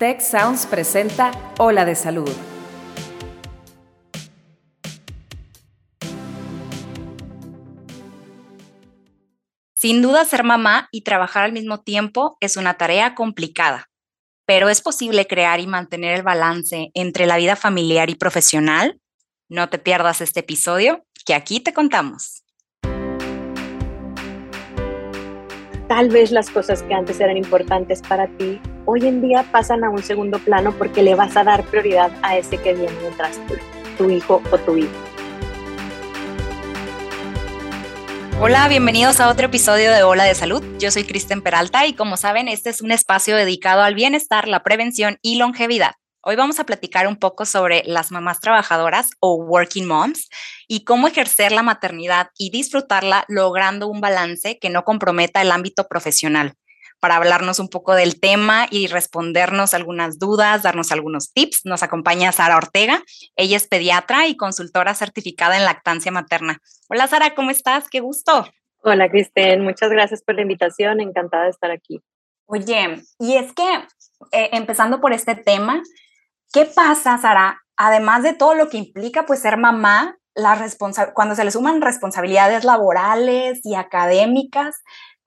Tech 0.00 0.22
Sounds 0.22 0.64
presenta 0.64 1.30
Ola 1.58 1.84
de 1.84 1.94
Salud. 1.94 2.32
Sin 9.76 10.00
duda, 10.00 10.24
ser 10.24 10.42
mamá 10.42 10.88
y 10.90 11.02
trabajar 11.02 11.44
al 11.44 11.52
mismo 11.52 11.82
tiempo 11.82 12.38
es 12.40 12.56
una 12.56 12.78
tarea 12.78 13.14
complicada, 13.14 13.90
pero 14.46 14.70
es 14.70 14.80
posible 14.80 15.26
crear 15.26 15.60
y 15.60 15.66
mantener 15.66 16.16
el 16.16 16.22
balance 16.22 16.90
entre 16.94 17.26
la 17.26 17.36
vida 17.36 17.54
familiar 17.54 18.08
y 18.08 18.14
profesional. 18.14 18.98
No 19.50 19.68
te 19.68 19.76
pierdas 19.76 20.22
este 20.22 20.40
episodio 20.40 21.04
que 21.26 21.34
aquí 21.34 21.60
te 21.60 21.74
contamos. 21.74 22.42
Tal 25.88 26.08
vez 26.08 26.30
las 26.30 26.48
cosas 26.48 26.82
que 26.84 26.94
antes 26.94 27.20
eran 27.20 27.36
importantes 27.36 28.00
para 28.00 28.28
ti, 28.38 28.58
hoy 28.86 29.06
en 29.06 29.20
día 29.20 29.44
pasan 29.50 29.84
a 29.84 29.90
un 29.90 30.02
segundo 30.02 30.38
plano 30.38 30.72
porque 30.76 31.02
le 31.02 31.14
vas 31.14 31.36
a 31.36 31.44
dar 31.44 31.64
prioridad 31.64 32.10
a 32.22 32.36
ese 32.36 32.58
que 32.58 32.74
viene 32.74 32.96
detrás 33.02 33.38
tuyo, 33.46 33.62
tu 33.98 34.10
hijo 34.10 34.42
o 34.50 34.58
tu 34.58 34.76
hija. 34.76 34.90
Hola, 38.40 38.68
bienvenidos 38.68 39.20
a 39.20 39.28
otro 39.28 39.46
episodio 39.46 39.92
de 39.92 40.02
Hola 40.02 40.24
de 40.24 40.34
Salud. 40.34 40.64
Yo 40.78 40.90
soy 40.90 41.04
Kristen 41.04 41.42
Peralta 41.42 41.86
y 41.86 41.92
como 41.92 42.16
saben, 42.16 42.48
este 42.48 42.70
es 42.70 42.80
un 42.80 42.90
espacio 42.90 43.36
dedicado 43.36 43.82
al 43.82 43.94
bienestar, 43.94 44.48
la 44.48 44.62
prevención 44.62 45.18
y 45.20 45.36
longevidad. 45.36 45.92
Hoy 46.22 46.36
vamos 46.36 46.58
a 46.58 46.64
platicar 46.64 47.06
un 47.06 47.16
poco 47.16 47.44
sobre 47.44 47.82
las 47.86 48.10
mamás 48.10 48.40
trabajadoras 48.40 49.10
o 49.20 49.36
working 49.36 49.86
moms 49.86 50.28
y 50.68 50.84
cómo 50.84 51.08
ejercer 51.08 51.52
la 51.52 51.62
maternidad 51.62 52.28
y 52.38 52.50
disfrutarla 52.50 53.24
logrando 53.28 53.88
un 53.88 54.00
balance 54.00 54.58
que 54.58 54.70
no 54.70 54.84
comprometa 54.84 55.42
el 55.42 55.50
ámbito 55.50 55.86
profesional 55.86 56.54
para 57.00 57.16
hablarnos 57.16 57.58
un 57.58 57.68
poco 57.68 57.94
del 57.94 58.20
tema 58.20 58.66
y 58.70 58.86
respondernos 58.86 59.74
algunas 59.74 60.18
dudas, 60.18 60.62
darnos 60.62 60.92
algunos 60.92 61.32
tips. 61.32 61.64
Nos 61.64 61.82
acompaña 61.82 62.30
Sara 62.32 62.56
Ortega. 62.56 63.02
Ella 63.36 63.56
es 63.56 63.66
pediatra 63.66 64.26
y 64.28 64.36
consultora 64.36 64.94
certificada 64.94 65.56
en 65.56 65.64
lactancia 65.64 66.12
materna. 66.12 66.60
Hola 66.88 67.08
Sara, 67.08 67.34
¿cómo 67.34 67.50
estás? 67.50 67.88
Qué 67.90 68.00
gusto. 68.00 68.46
Hola 68.82 69.10
Kristen, 69.10 69.62
muchas 69.62 69.90
gracias 69.90 70.22
por 70.22 70.34
la 70.36 70.42
invitación. 70.42 71.00
Encantada 71.00 71.44
de 71.44 71.50
estar 71.50 71.70
aquí. 71.70 72.02
Oye, 72.46 73.02
y 73.18 73.36
es 73.36 73.52
que 73.52 73.74
eh, 74.32 74.50
empezando 74.52 75.00
por 75.00 75.12
este 75.12 75.34
tema, 75.34 75.82
¿qué 76.52 76.66
pasa, 76.66 77.16
Sara? 77.18 77.60
Además 77.76 78.22
de 78.22 78.34
todo 78.34 78.54
lo 78.54 78.68
que 78.68 78.76
implica 78.76 79.24
pues 79.24 79.40
ser 79.40 79.56
mamá, 79.56 80.16
la 80.34 80.58
cuando 81.14 81.34
se 81.34 81.44
le 81.44 81.50
suman 81.50 81.80
responsabilidades 81.80 82.64
laborales 82.64 83.60
y 83.64 83.74
académicas, 83.74 84.76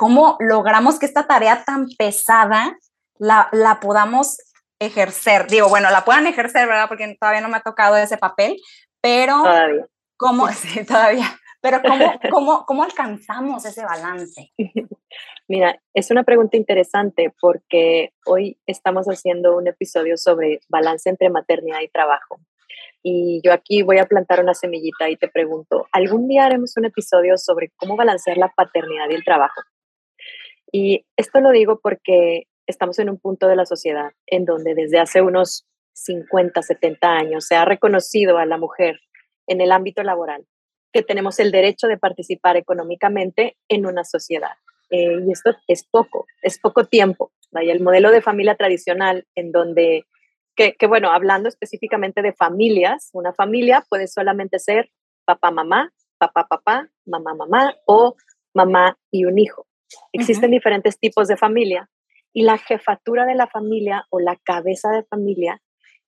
¿Cómo 0.03 0.35
logramos 0.41 0.99
que 0.99 1.05
esta 1.05 1.27
tarea 1.27 1.63
tan 1.63 1.87
pesada 1.97 2.77
la, 3.19 3.47
la 3.53 3.79
podamos 3.79 4.35
ejercer? 4.77 5.47
Digo, 5.47 5.69
bueno, 5.69 5.89
la 5.91 6.03
puedan 6.03 6.27
ejercer, 6.27 6.67
¿verdad? 6.67 6.89
Porque 6.89 7.15
todavía 7.17 7.39
no 7.39 7.47
me 7.47 7.55
ha 7.55 7.61
tocado 7.61 7.95
ese 7.95 8.17
papel, 8.17 8.57
pero 8.99 9.43
todavía. 9.43 9.85
¿cómo? 10.17 10.47
Sí, 10.51 10.85
todavía. 10.85 11.39
Pero 11.61 11.81
¿cómo, 11.81 12.19
cómo, 12.29 12.65
¿cómo 12.65 12.83
alcanzamos 12.83 13.63
ese 13.63 13.85
balance? 13.85 14.51
Mira, 15.47 15.81
es 15.93 16.11
una 16.11 16.23
pregunta 16.23 16.57
interesante 16.57 17.33
porque 17.39 18.11
hoy 18.25 18.59
estamos 18.65 19.05
haciendo 19.05 19.55
un 19.55 19.69
episodio 19.69 20.17
sobre 20.17 20.59
balance 20.67 21.09
entre 21.09 21.29
maternidad 21.29 21.79
y 21.79 21.87
trabajo. 21.87 22.41
Y 23.01 23.39
yo 23.41 23.53
aquí 23.53 23.83
voy 23.83 23.99
a 23.99 24.05
plantar 24.05 24.41
una 24.41 24.53
semillita 24.53 25.09
y 25.09 25.15
te 25.15 25.29
pregunto, 25.29 25.87
¿algún 25.93 26.27
día 26.27 26.43
haremos 26.43 26.75
un 26.75 26.83
episodio 26.83 27.37
sobre 27.37 27.71
cómo 27.77 27.95
balancear 27.95 28.35
la 28.35 28.49
paternidad 28.49 29.09
y 29.09 29.13
el 29.13 29.23
trabajo? 29.23 29.61
Y 30.75 31.05
esto 31.15 31.39
lo 31.39 31.51
digo 31.51 31.79
porque 31.81 32.47
estamos 32.65 32.97
en 32.97 33.11
un 33.11 33.19
punto 33.19 33.47
de 33.47 33.55
la 33.55 33.67
sociedad 33.67 34.11
en 34.25 34.43
donde 34.43 34.73
desde 34.73 34.99
hace 34.99 35.21
unos 35.21 35.67
50, 35.93 36.63
70 36.63 37.07
años 37.07 37.45
se 37.45 37.55
ha 37.55 37.63
reconocido 37.63 38.39
a 38.39 38.47
la 38.47 38.57
mujer 38.57 38.99
en 39.45 39.61
el 39.61 39.71
ámbito 39.71 40.01
laboral 40.01 40.47
que 40.91 41.03
tenemos 41.03 41.39
el 41.39 41.51
derecho 41.51 41.87
de 41.87 41.97
participar 41.97 42.57
económicamente 42.57 43.55
en 43.67 43.85
una 43.85 44.03
sociedad. 44.03 44.53
Eh, 44.89 45.19
y 45.27 45.31
esto 45.31 45.55
es 45.67 45.83
poco, 45.83 46.25
es 46.41 46.59
poco 46.59 46.85
tiempo. 46.85 47.31
Vaya, 47.51 47.71
el 47.71 47.81
modelo 47.81 48.09
de 48.11 48.21
familia 48.21 48.55
tradicional 48.55 49.27
en 49.35 49.51
donde, 49.51 50.05
que 50.55 50.87
bueno, 50.87 51.11
hablando 51.11 51.49
específicamente 51.49 52.23
de 52.23 52.33
familias, 52.33 53.09
una 53.13 53.33
familia 53.33 53.85
puede 53.89 54.07
solamente 54.07 54.57
ser 54.57 54.91
papá, 55.25 55.51
mamá, 55.51 55.91
papá, 56.17 56.47
papá, 56.47 56.89
mamá, 57.05 57.35
mamá 57.35 57.75
o 57.85 58.15
mamá 58.53 58.97
y 59.11 59.25
un 59.25 59.37
hijo. 59.37 59.67
Existen 60.11 60.51
diferentes 60.51 60.99
tipos 60.99 61.27
de 61.27 61.37
familia 61.37 61.89
y 62.33 62.43
la 62.43 62.57
jefatura 62.57 63.25
de 63.25 63.35
la 63.35 63.47
familia 63.47 64.05
o 64.09 64.19
la 64.19 64.35
cabeza 64.37 64.89
de 64.91 65.03
familia 65.03 65.61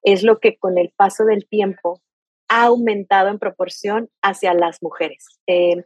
es 0.04 0.24
lo 0.24 0.40
que 0.40 0.58
con 0.58 0.78
el 0.78 0.92
paso 0.96 1.26
del 1.26 1.48
tiempo 1.48 2.02
ha 2.48 2.66
aumentado 2.66 3.30
en 3.30 3.40
proporción 3.40 4.10
hacia 4.22 4.54
las 4.54 4.82
mujeres. 4.82 5.40
Eh, 5.48 5.84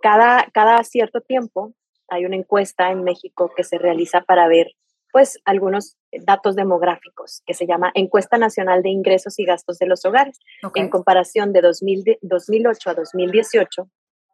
cada, 0.00 0.48
cada 0.52 0.82
cierto 0.84 1.20
tiempo 1.20 1.74
hay 2.08 2.26
una 2.26 2.36
encuesta 2.36 2.90
en 2.90 3.04
México 3.04 3.52
que 3.56 3.64
se 3.64 3.78
realiza 3.78 4.22
para 4.22 4.48
ver 4.48 4.72
pues 5.12 5.38
algunos 5.44 5.96
datos 6.10 6.56
demográficos 6.56 7.42
que 7.46 7.54
se 7.54 7.66
llama 7.66 7.92
Encuesta 7.94 8.38
Nacional 8.38 8.82
de 8.82 8.88
Ingresos 8.88 9.38
y 9.38 9.44
Gastos 9.44 9.78
de 9.78 9.86
los 9.86 10.04
Hogares. 10.06 10.40
En 10.74 10.88
comparación 10.88 11.52
de 11.52 11.60
2008 11.60 12.90
a 12.90 12.94
2018, 12.94 13.88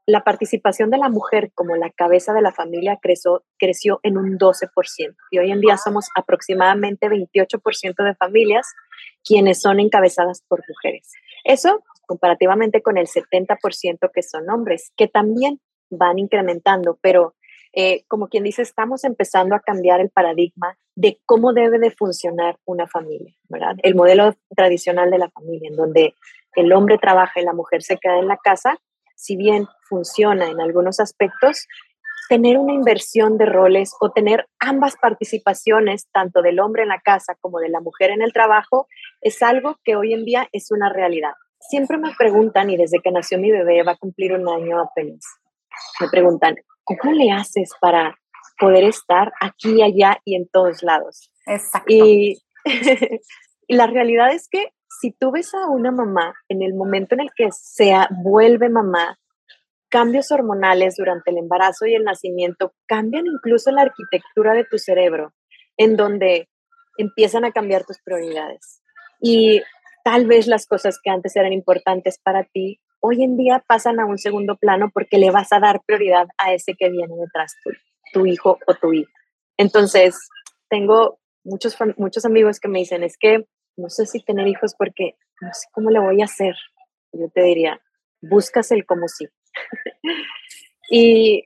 la 0.09 0.25
participación 0.25 0.89
de 0.89 0.97
la 0.97 1.11
mujer 1.11 1.53
como 1.55 1.77
la 1.77 1.91
cabeza 1.91 2.33
de 2.33 2.41
la 2.41 2.51
familia 2.51 2.99
creció, 2.99 3.45
creció 3.59 4.01
en 4.03 4.17
un 4.17 4.39
12% 4.39 5.15
y 5.31 5.39
hoy 5.39 5.51
en 5.51 5.61
día 5.61 5.77
somos 5.77 6.07
aproximadamente 6.15 7.09
28% 7.09 8.03
de 8.03 8.15
familias 8.15 8.75
quienes 9.23 9.61
son 9.61 9.81
encabezadas 9.81 10.43
por 10.49 10.63
mujeres. 10.67 11.13
Eso 11.45 11.85
comparativamente 12.07 12.81
con 12.81 12.97
el 12.97 13.07
70% 13.07 14.11
que 14.11 14.23
son 14.23 14.49
hombres, 14.49 14.93
que 14.97 15.09
también 15.09 15.61
van 15.91 16.19
incrementando, 16.19 16.99
pero 17.03 17.35
eh, 17.75 18.05
como 18.09 18.29
quien 18.29 18.45
dice, 18.45 18.63
estamos 18.63 19.05
empezando 19.05 19.55
a 19.55 19.61
cambiar 19.61 20.01
el 20.01 20.09
paradigma 20.09 20.79
de 20.95 21.21
cómo 21.27 21.53
debe 21.53 21.79
de 21.79 21.91
funcionar 21.91 22.57
una 22.65 22.87
familia, 22.87 23.35
¿verdad? 23.51 23.77
El 23.83 23.95
modelo 23.95 24.35
tradicional 24.57 25.11
de 25.11 25.19
la 25.19 25.29
familia, 25.29 25.69
en 25.69 25.77
donde 25.77 26.15
el 26.57 26.73
hombre 26.73 26.97
trabaja 26.97 27.43
y 27.43 27.45
la 27.45 27.53
mujer 27.53 27.83
se 27.83 27.99
queda 27.99 28.19
en 28.19 28.27
la 28.27 28.39
casa, 28.39 28.79
si 29.19 29.37
bien 29.37 29.67
funciona 29.89 30.49
en 30.49 30.61
algunos 30.61 31.01
aspectos, 31.01 31.67
tener 32.29 32.57
una 32.57 32.73
inversión 32.73 33.37
de 33.37 33.47
roles 33.47 33.93
o 34.01 34.13
tener 34.13 34.47
ambas 34.61 34.97
participaciones, 34.97 36.09
tanto 36.13 36.41
del 36.41 36.61
hombre 36.61 36.83
en 36.85 36.89
la 36.89 37.01
casa 37.01 37.35
como 37.41 37.59
de 37.59 37.69
la 37.69 37.81
mujer 37.81 38.11
en 38.11 38.23
el 38.23 38.33
trabajo, 38.33 38.87
es 39.21 39.43
algo 39.43 39.77
que 39.83 39.97
hoy 39.97 40.13
en 40.15 40.25
día 40.25 40.49
es 40.53 40.71
una 40.71 40.89
realidad. 40.93 41.33
Siempre 41.59 41.99
me 41.99 42.15
preguntan, 42.17 42.71
y 42.71 42.77
desde 42.77 43.01
que 43.01 43.11
nació 43.11 43.39
mi 43.39 43.51
bebé, 43.51 43.83
va 43.83 43.93
a 43.93 43.97
cumplir 43.97 44.35
un 44.35 44.49
año 44.49 44.81
apenas, 44.81 45.25
me 46.01 46.09
preguntan, 46.09 46.55
¿cómo 46.85 47.13
le 47.13 47.33
haces 47.33 47.71
para 47.81 48.17
poder 48.59 48.85
estar 48.85 49.33
aquí, 49.41 49.83
allá 49.83 50.21
y 50.25 50.37
en 50.37 50.49
todos 50.49 50.83
lados? 50.85 51.33
Exacto. 51.47 51.93
Y, 51.93 52.39
y 53.67 53.75
la 53.75 53.89
realidad 53.89 54.33
es 54.33 54.49
que 54.49 54.73
si 55.01 55.13
tú 55.13 55.31
ves 55.31 55.55
a 55.55 55.69
una 55.69 55.91
mamá 55.91 56.35
en 56.49 56.63
el 56.63 56.75
momento 56.75 57.15
en 57.15 57.21
el 57.21 57.31
que 57.37 57.49
se 57.53 57.95
vuelve 58.23 58.69
mamá, 58.69 59.19
cambios 59.89 60.31
hormonales 60.31 60.97
durante 60.97 61.31
el 61.31 61.39
embarazo 61.39 61.87
y 61.87 61.95
el 61.95 62.05
nacimiento 62.05 62.73
cambian 62.87 63.27
incluso 63.27 63.71
la 63.71 63.83
arquitectura 63.83 64.55
de 64.55 64.65
tu 64.65 64.79
cerebro, 64.79 65.33
en 65.77 65.97
donde 65.97 66.49
empiezan 66.99 67.45
a 67.45 67.53
cambiar 67.53 67.85
tus 67.85 67.99
prioridades. 68.01 68.83
Y 69.21 69.63
tal 70.05 70.27
vez 70.27 70.47
las 70.47 70.67
cosas 70.67 70.99
que 71.03 71.11
antes 71.11 71.37
eran 71.37 71.53
importantes 71.53 72.19
para 72.23 72.45
ti, 72.45 72.81
hoy 73.01 73.23
en 73.23 73.37
día 73.37 73.65
pasan 73.67 74.01
a 74.01 74.07
un 74.07 74.19
segundo 74.19 74.57
plano 74.57 74.91
porque 74.93 75.19
le 75.19 75.31
vas 75.31 75.53
a 75.53 75.61
dar 75.61 75.81
prioridad 75.87 76.27
a 76.39 76.53
ese 76.53 76.75
que 76.75 76.91
viene 76.91 77.15
detrás 77.17 77.55
tu 78.13 78.27
hijo 78.27 78.59
o 78.67 78.75
tu 78.75 78.93
hija. 78.93 79.13
Entonces, 79.57 80.19
tengo 80.69 81.19
muchos, 81.45 81.77
muchos 81.97 82.25
amigos 82.25 82.61
que 82.61 82.69
me 82.69 82.81
dicen, 82.81 83.03
es 83.03 83.17
que 83.17 83.47
no 83.79 83.89
sé 83.89 84.07
si 84.07 84.21
tener 84.23 84.47
hijos 84.47 84.75
porque 84.77 85.17
no 85.41 85.49
sé 85.53 85.69
cómo 85.73 85.91
le 85.91 86.01
voy 86.01 86.21
a 86.21 86.27
hacer. 86.27 86.57
Yo 87.13 87.29
te 87.31 87.43
diría, 87.43 87.81
buscas 88.21 88.71
el 88.73 88.85
cómo 88.85 89.09
sí. 89.09 89.29
y 90.91 91.45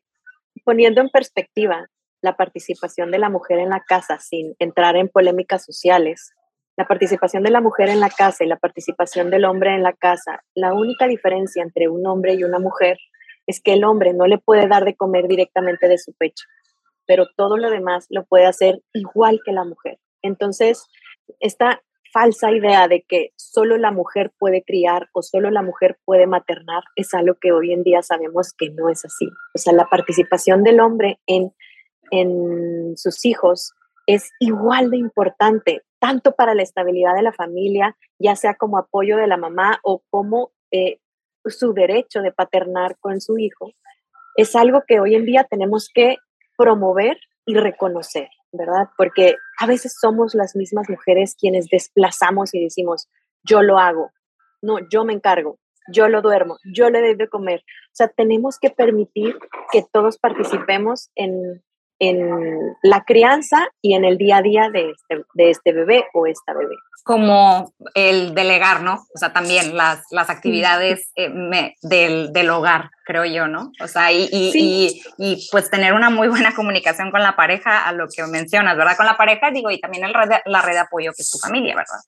poniendo 0.64 1.00
en 1.00 1.11
perspectiva 1.11 1.88
la 2.23 2.37
participación 2.37 3.11
de 3.11 3.19
la 3.19 3.29
mujer 3.29 3.58
en 3.58 3.69
la 3.69 3.81
casa 3.81 4.19
sin 4.19 4.55
entrar 4.58 4.96
en 4.96 5.08
polémicas 5.08 5.64
sociales, 5.64 6.32
la 6.76 6.87
participación 6.87 7.43
de 7.43 7.50
la 7.50 7.61
mujer 7.61 7.90
en 7.90 8.00
la 8.00 8.08
casa 8.08 8.44
y 8.44 8.46
la 8.49 8.56
participación 8.56 9.31
del 9.31 9.44
hombre 9.44 9.75
en 9.75 9.82
la 9.82 9.93
casa, 9.93 10.43
la 10.55 10.73
única 10.73 11.06
diferencia 11.06 11.62
entre 11.62 11.88
un 11.88 12.06
hombre 12.06 12.34
y 12.34 12.44
una 12.44 12.58
mujer 12.58 12.96
es 13.46 13.61
que 13.61 13.75
el 13.75 13.84
hombre 13.84 14.14
no 14.14 14.26
le 14.26 14.38
puede 14.38 14.69
dar 14.69 14.84
de 14.84 14.96
comer 14.96 15.29
directamente 15.29 15.88
de 15.88 15.99
su 15.99 16.14
pecho, 16.14 16.46
pero 17.06 17.26
todo 17.37 17.58
lo 17.58 17.70
demás 17.70 18.06
lo 18.08 18.25
puede 18.25 18.46
hacer 18.46 18.81
igual 18.94 19.40
que 19.44 19.52
la 19.52 19.64
mujer. 19.64 19.99
Entonces, 20.23 20.87
esta 21.40 21.82
falsa 22.12 22.50
idea 22.50 22.88
de 22.88 23.05
que 23.09 23.31
solo 23.37 23.79
la 23.79 23.91
mujer 23.91 24.32
puede 24.38 24.62
criar 24.62 25.09
o 25.12 25.23
solo 25.23 25.50
la 25.50 25.62
mujer 25.62 25.99
puede 26.05 26.26
maternar 26.26 26.82
es 26.97 27.14
algo 27.14 27.37
que 27.41 27.53
hoy 27.53 27.73
en 27.73 27.82
día 27.82 28.03
sabemos 28.03 28.53
que 28.56 28.70
no 28.70 28.88
es 28.88 29.05
así. 29.05 29.26
O 29.55 29.59
sea, 29.59 29.73
la 29.73 29.88
participación 29.88 30.62
del 30.62 30.81
hombre 30.81 31.20
en, 31.26 31.53
en 32.11 32.97
sus 32.97 33.25
hijos 33.25 33.73
es 34.06 34.31
igual 34.41 34.91
de 34.91 34.99
importante 34.99 35.82
tanto 36.03 36.35
para 36.35 36.55
la 36.55 36.62
estabilidad 36.62 37.14
de 37.14 37.23
la 37.23 37.32
familia, 37.32 37.97
ya 38.19 38.35
sea 38.35 38.55
como 38.56 38.76
apoyo 38.76 39.17
de 39.17 39.29
la 39.29 39.37
mamá 39.37 39.79
o 39.85 40.03
como 40.11 40.50
eh, 40.73 40.99
su 41.44 41.73
derecho 41.75 42.23
de 42.23 42.32
paternar 42.32 42.97
con 42.99 43.20
su 43.20 43.38
hijo, 43.38 43.70
es 44.37 44.56
algo 44.56 44.82
que 44.87 44.99
hoy 44.99 45.15
en 45.15 45.26
día 45.26 45.44
tenemos 45.44 45.88
que 45.94 46.17
promover 46.56 47.19
y 47.47 47.55
reconocer, 47.55 48.29
¿verdad? 48.53 48.89
Porque 48.97 49.37
a 49.59 49.67
veces 49.67 49.97
somos 49.99 50.35
las 50.35 50.55
mismas 50.55 50.89
mujeres 50.89 51.35
quienes 51.39 51.69
desplazamos 51.69 52.55
y 52.55 52.63
decimos, 52.63 53.09
yo 53.43 53.63
lo 53.63 53.79
hago, 53.79 54.13
no, 54.61 54.79
yo 54.89 55.05
me 55.05 55.13
encargo, 55.13 55.59
yo 55.89 56.09
lo 56.09 56.23
duermo, 56.23 56.59
yo 56.73 56.91
le 56.91 57.01
doy 57.01 57.15
de 57.15 57.29
comer. 57.29 57.61
O 57.61 57.95
sea, 57.95 58.09
tenemos 58.09 58.59
que 58.59 58.71
permitir 58.71 59.39
que 59.73 59.85
todos 59.91 60.19
participemos 60.19 61.11
en, 61.15 61.63
en 62.03 62.77
la 62.83 63.05
crianza 63.05 63.69
y 63.81 63.95
en 63.95 64.05
el 64.05 64.19
día 64.19 64.39
a 64.39 64.43
día 64.43 64.71
de 64.73 64.91
este, 64.91 65.25
de 65.35 65.51
este 65.51 65.73
bebé 65.73 66.05
o 66.13 66.27
esta 66.27 66.53
bebé. 66.53 66.75
Como 67.05 67.73
el 67.95 68.35
delegar, 68.35 68.83
¿no? 68.83 68.95
O 69.15 69.19
sea, 69.19 69.33
también 69.33 69.77
las, 69.77 70.03
las 70.11 70.29
actividades 70.29 71.13
eh, 71.15 71.31
del, 71.83 72.33
del, 72.33 72.51
hogar, 72.51 72.91
creo 73.05 73.25
yo, 73.25 73.47
¿no? 73.47 73.71
O 73.81 73.87
sea, 73.87 74.11
y, 74.11 74.29
y, 74.33 75.01
y, 75.17 75.49
pues 75.53 75.71
tener 75.71 75.93
una 75.93 76.11
muy 76.11 76.27
buena 76.27 76.53
comunicación 76.57 77.13
con 77.13 77.23
la 77.23 77.37
pareja, 77.37 77.87
a 77.87 77.93
lo 77.93 78.09
que 78.09 78.27
mencionas, 78.27 78.77
¿verdad? 78.77 78.97
Con 78.97 79.07
la 79.07 79.17
pareja, 79.17 79.53
digo, 79.53 79.71
y 79.71 79.79
también 79.79 80.05
el 80.05 80.13
la 80.13 80.63
red 80.63 80.73
de 80.73 80.79
apoyo 80.81 81.13
que 81.17 81.23
es 81.23 81.31
tu 81.31 81.39
familia, 81.39 81.77
¿verdad? 81.77 82.01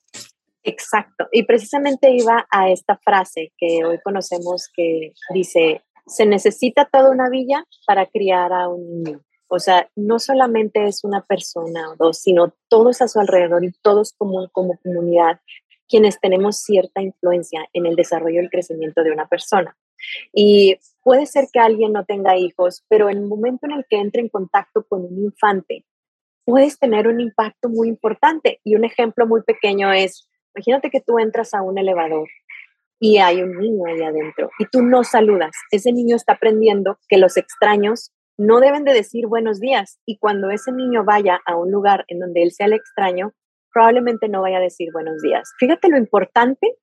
Exacto. 0.65 1.29
Y 1.31 1.45
precisamente 1.45 2.11
iba 2.11 2.47
a 2.51 2.69
esta 2.69 2.99
frase 3.05 3.53
que 3.57 3.85
hoy 3.85 4.01
conocemos 4.03 4.69
que 4.75 5.13
dice, 5.33 5.85
se 6.07 6.27
necesita 6.27 6.85
toda 6.87 7.11
una 7.11 7.29
villa 7.31 7.65
para 7.87 8.07
criar 8.07 8.53
a 8.53 8.69
un 8.69 9.03
niño. 9.05 9.21
O 9.49 9.59
sea, 9.59 9.89
no 9.95 10.19
solamente 10.19 10.87
es 10.87 11.05
una 11.05 11.23
persona 11.23 11.91
o 11.91 11.97
dos, 11.97 12.19
sino 12.19 12.55
todos 12.69 13.03
a 13.03 13.09
su 13.09 13.21
alrededor 13.21 13.65
y 13.65 13.73
todos 13.83 14.13
como, 14.17 14.49
como 14.51 14.79
comunidad 14.83 15.41
quienes 15.89 16.19
tenemos 16.19 16.59
cierta 16.59 17.03
influencia 17.03 17.69
en 17.73 17.87
el 17.87 17.95
desarrollo 17.95 18.41
y 18.41 18.45
el 18.45 18.51
crecimiento 18.51 19.03
de 19.03 19.13
una 19.13 19.29
persona. 19.29 19.77
Y 20.33 20.77
puede 21.03 21.27
ser 21.27 21.47
que 21.53 21.61
alguien 21.61 21.93
no 21.93 22.05
tenga 22.05 22.37
hijos, 22.37 22.85
pero 22.89 23.11
en 23.11 23.19
el 23.19 23.27
momento 23.27 23.67
en 23.67 23.73
el 23.73 23.85
que 23.89 23.97
entre 23.97 24.23
en 24.23 24.29
contacto 24.29 24.85
con 24.89 25.05
un 25.05 25.25
infante, 25.25 25.85
puedes 26.45 26.79
tener 26.79 27.07
un 27.07 27.21
impacto 27.21 27.69
muy 27.69 27.89
importante. 27.89 28.61
Y 28.65 28.77
un 28.77 28.85
ejemplo 28.85 29.27
muy 29.27 29.43
pequeño 29.43 29.93
es, 29.93 30.29
imagínate 30.55 30.91
que 30.91 31.01
tú 31.01 31.19
entras 31.19 31.55
a 31.55 31.63
un 31.63 31.79
elevador 31.79 32.29
y 32.99 33.19
hay 33.19 33.43
un 33.43 33.59
niño 33.59 33.85
ahí 33.87 34.03
adentro 34.03 34.51
y 34.59 34.67
tú 34.67 34.83
no 34.83 35.05
saludas. 35.05 35.53
Ese 35.71 35.93
niño 35.93 36.17
está 36.17 36.35
aprendiendo 36.35 36.99
que 37.09 37.19
los 37.19 37.37
extraños 37.37 38.13
no 38.37 38.61
deben 38.61 38.85
de 38.85 38.93
decir 38.93 39.27
buenos 39.27 39.61
días 39.61 40.01
y 40.05 40.19
cuando 40.19 40.51
ese 40.51 40.73
niño 40.73 41.05
vaya 41.05 41.41
a 41.47 41.57
un 41.57 41.71
lugar 41.71 42.05
en 42.09 42.21
donde 42.21 42.43
él 42.43 42.53
sea 42.53 42.67
el 42.67 42.73
extraño, 42.73 43.33
probablemente 43.73 44.29
no 44.29 44.43
vaya 44.43 44.59
a 44.59 44.63
decir 44.63 44.91
buenos 44.93 45.23
días. 45.23 45.53
Fíjate 45.59 45.89
lo 45.89 45.99
importante 45.99 46.77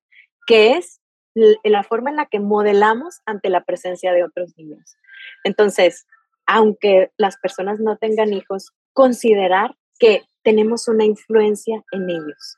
que 0.46 0.74
es 0.74 1.02
la 1.36 1.84
forma 1.84 2.10
en 2.10 2.18
la 2.18 2.26
que 2.26 2.40
modelamos 2.40 3.22
ante 3.26 3.50
la 3.50 3.64
presencia 3.64 4.12
de 4.12 4.24
otros 4.24 4.54
niños. 4.58 4.98
Entonces, 5.44 6.06
aunque 6.46 7.12
las 7.18 7.38
personas 7.38 7.80
no 7.80 7.98
tengan 7.98 8.34
hijos, 8.34 8.72
considerar 8.94 9.76
que 10.00 10.24
tenemos 10.44 10.88
una 10.88 11.06
influencia 11.06 11.84
en 11.92 12.10
ellos. 12.10 12.58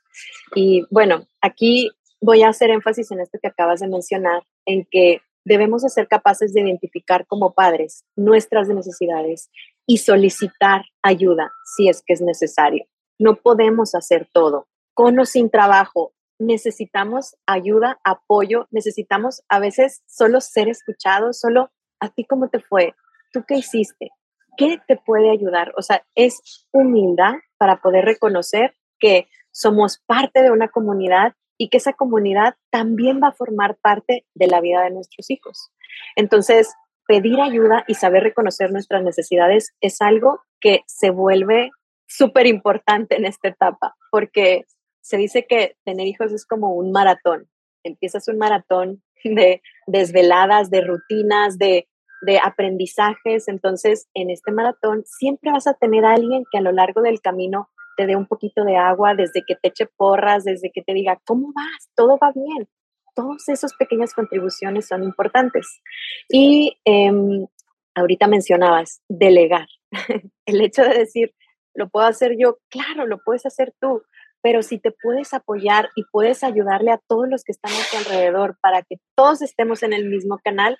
Y 0.54 0.84
bueno, 0.90 1.26
aquí 1.40 1.90
voy 2.20 2.42
a 2.42 2.48
hacer 2.48 2.70
énfasis 2.70 3.10
en 3.12 3.20
esto 3.20 3.38
que 3.40 3.48
acabas 3.48 3.80
de 3.80 3.88
mencionar, 3.88 4.42
en 4.64 4.86
que 4.90 5.20
debemos 5.44 5.82
de 5.82 5.90
ser 5.90 6.08
capaces 6.08 6.52
de 6.52 6.60
identificar 6.60 7.26
como 7.26 7.52
padres 7.52 8.04
nuestras 8.16 8.68
necesidades 8.68 9.50
y 9.86 9.98
solicitar 9.98 10.84
ayuda 11.02 11.52
si 11.76 11.88
es 11.88 12.02
que 12.04 12.14
es 12.14 12.20
necesario. 12.20 12.86
No 13.18 13.36
podemos 13.36 13.94
hacer 13.94 14.28
todo. 14.32 14.66
Con 14.94 15.18
o 15.18 15.24
sin 15.24 15.50
trabajo, 15.50 16.12
necesitamos 16.38 17.36
ayuda, 17.46 18.00
apoyo, 18.04 18.66
necesitamos 18.70 19.42
a 19.48 19.58
veces 19.58 20.02
solo 20.06 20.40
ser 20.40 20.68
escuchados, 20.68 21.38
solo 21.38 21.70
a 22.00 22.08
ti 22.08 22.24
cómo 22.24 22.48
te 22.48 22.60
fue, 22.60 22.94
tú 23.32 23.44
qué 23.46 23.56
hiciste, 23.56 24.10
qué 24.56 24.80
te 24.86 24.96
puede 24.96 25.30
ayudar. 25.30 25.72
O 25.76 25.82
sea, 25.82 26.04
es 26.14 26.66
humildad 26.72 27.34
para 27.58 27.80
poder 27.80 28.04
reconocer 28.04 28.74
que 28.98 29.28
somos 29.50 29.98
parte 30.06 30.42
de 30.42 30.50
una 30.50 30.68
comunidad 30.68 31.34
y 31.58 31.68
que 31.68 31.78
esa 31.78 31.92
comunidad 31.92 32.54
también 32.70 33.20
va 33.22 33.28
a 33.28 33.32
formar 33.32 33.76
parte 33.76 34.26
de 34.34 34.46
la 34.46 34.60
vida 34.60 34.82
de 34.82 34.90
nuestros 34.90 35.30
hijos. 35.30 35.70
Entonces, 36.16 36.74
pedir 37.06 37.40
ayuda 37.40 37.84
y 37.86 37.94
saber 37.94 38.22
reconocer 38.22 38.72
nuestras 38.72 39.02
necesidades 39.02 39.74
es 39.80 40.00
algo 40.00 40.40
que 40.60 40.80
se 40.86 41.10
vuelve 41.10 41.70
súper 42.06 42.46
importante 42.46 43.16
en 43.16 43.24
esta 43.24 43.48
etapa, 43.48 43.94
porque 44.10 44.64
se 45.00 45.16
dice 45.16 45.46
que 45.46 45.76
tener 45.84 46.06
hijos 46.06 46.32
es 46.32 46.46
como 46.46 46.74
un 46.74 46.90
maratón. 46.90 47.48
Empiezas 47.82 48.28
un 48.28 48.38
maratón 48.38 49.02
de 49.24 49.62
desveladas, 49.86 50.70
de 50.70 50.80
rutinas, 50.80 51.58
de, 51.58 51.88
de 52.22 52.38
aprendizajes. 52.38 53.48
Entonces, 53.48 54.08
en 54.14 54.30
este 54.30 54.52
maratón 54.52 55.02
siempre 55.04 55.52
vas 55.52 55.66
a 55.66 55.74
tener 55.74 56.04
a 56.04 56.14
alguien 56.14 56.44
que 56.50 56.58
a 56.58 56.62
lo 56.62 56.72
largo 56.72 57.02
del 57.02 57.20
camino 57.20 57.68
te 57.96 58.06
dé 58.06 58.16
un 58.16 58.26
poquito 58.26 58.64
de 58.64 58.76
agua, 58.76 59.14
desde 59.14 59.42
que 59.46 59.56
te 59.56 59.68
eche 59.68 59.86
porras, 59.86 60.44
desde 60.44 60.70
que 60.72 60.82
te 60.82 60.94
diga, 60.94 61.20
¿cómo 61.24 61.52
vas? 61.54 61.90
Todo 61.94 62.18
va 62.18 62.32
bien. 62.32 62.68
Todas 63.14 63.48
esas 63.48 63.74
pequeñas 63.74 64.12
contribuciones 64.14 64.88
son 64.88 65.04
importantes. 65.04 65.80
Y 66.28 66.76
em, 66.84 67.46
ahorita 67.94 68.26
mencionabas 68.26 69.00
delegar. 69.08 69.68
El 70.46 70.60
hecho 70.60 70.82
de 70.82 70.98
decir, 70.98 71.34
lo 71.74 71.88
puedo 71.88 72.06
hacer 72.06 72.36
yo, 72.38 72.58
claro, 72.70 73.06
lo 73.06 73.18
puedes 73.18 73.46
hacer 73.46 73.72
tú, 73.80 74.02
pero 74.42 74.62
si 74.62 74.78
te 74.78 74.92
puedes 74.92 75.34
apoyar 75.34 75.88
y 75.96 76.04
puedes 76.04 76.44
ayudarle 76.44 76.90
a 76.90 77.00
todos 77.08 77.28
los 77.28 77.44
que 77.44 77.52
están 77.52 77.72
a 77.72 77.90
tu 77.90 77.96
alrededor 77.96 78.58
para 78.60 78.82
que 78.82 78.96
todos 79.16 79.42
estemos 79.42 79.82
en 79.82 79.92
el 79.92 80.08
mismo 80.08 80.38
canal, 80.44 80.78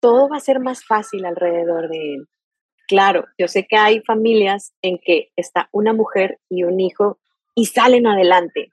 todo 0.00 0.28
va 0.28 0.36
a 0.36 0.40
ser 0.40 0.60
más 0.60 0.84
fácil 0.84 1.24
alrededor 1.24 1.88
de 1.88 2.14
él. 2.14 2.28
Claro, 2.88 3.26
yo 3.38 3.48
sé 3.48 3.66
que 3.66 3.76
hay 3.76 4.00
familias 4.00 4.72
en 4.82 4.98
que 4.98 5.30
está 5.36 5.68
una 5.72 5.92
mujer 5.92 6.38
y 6.48 6.64
un 6.64 6.80
hijo 6.80 7.18
y 7.54 7.66
salen 7.66 8.06
adelante. 8.06 8.70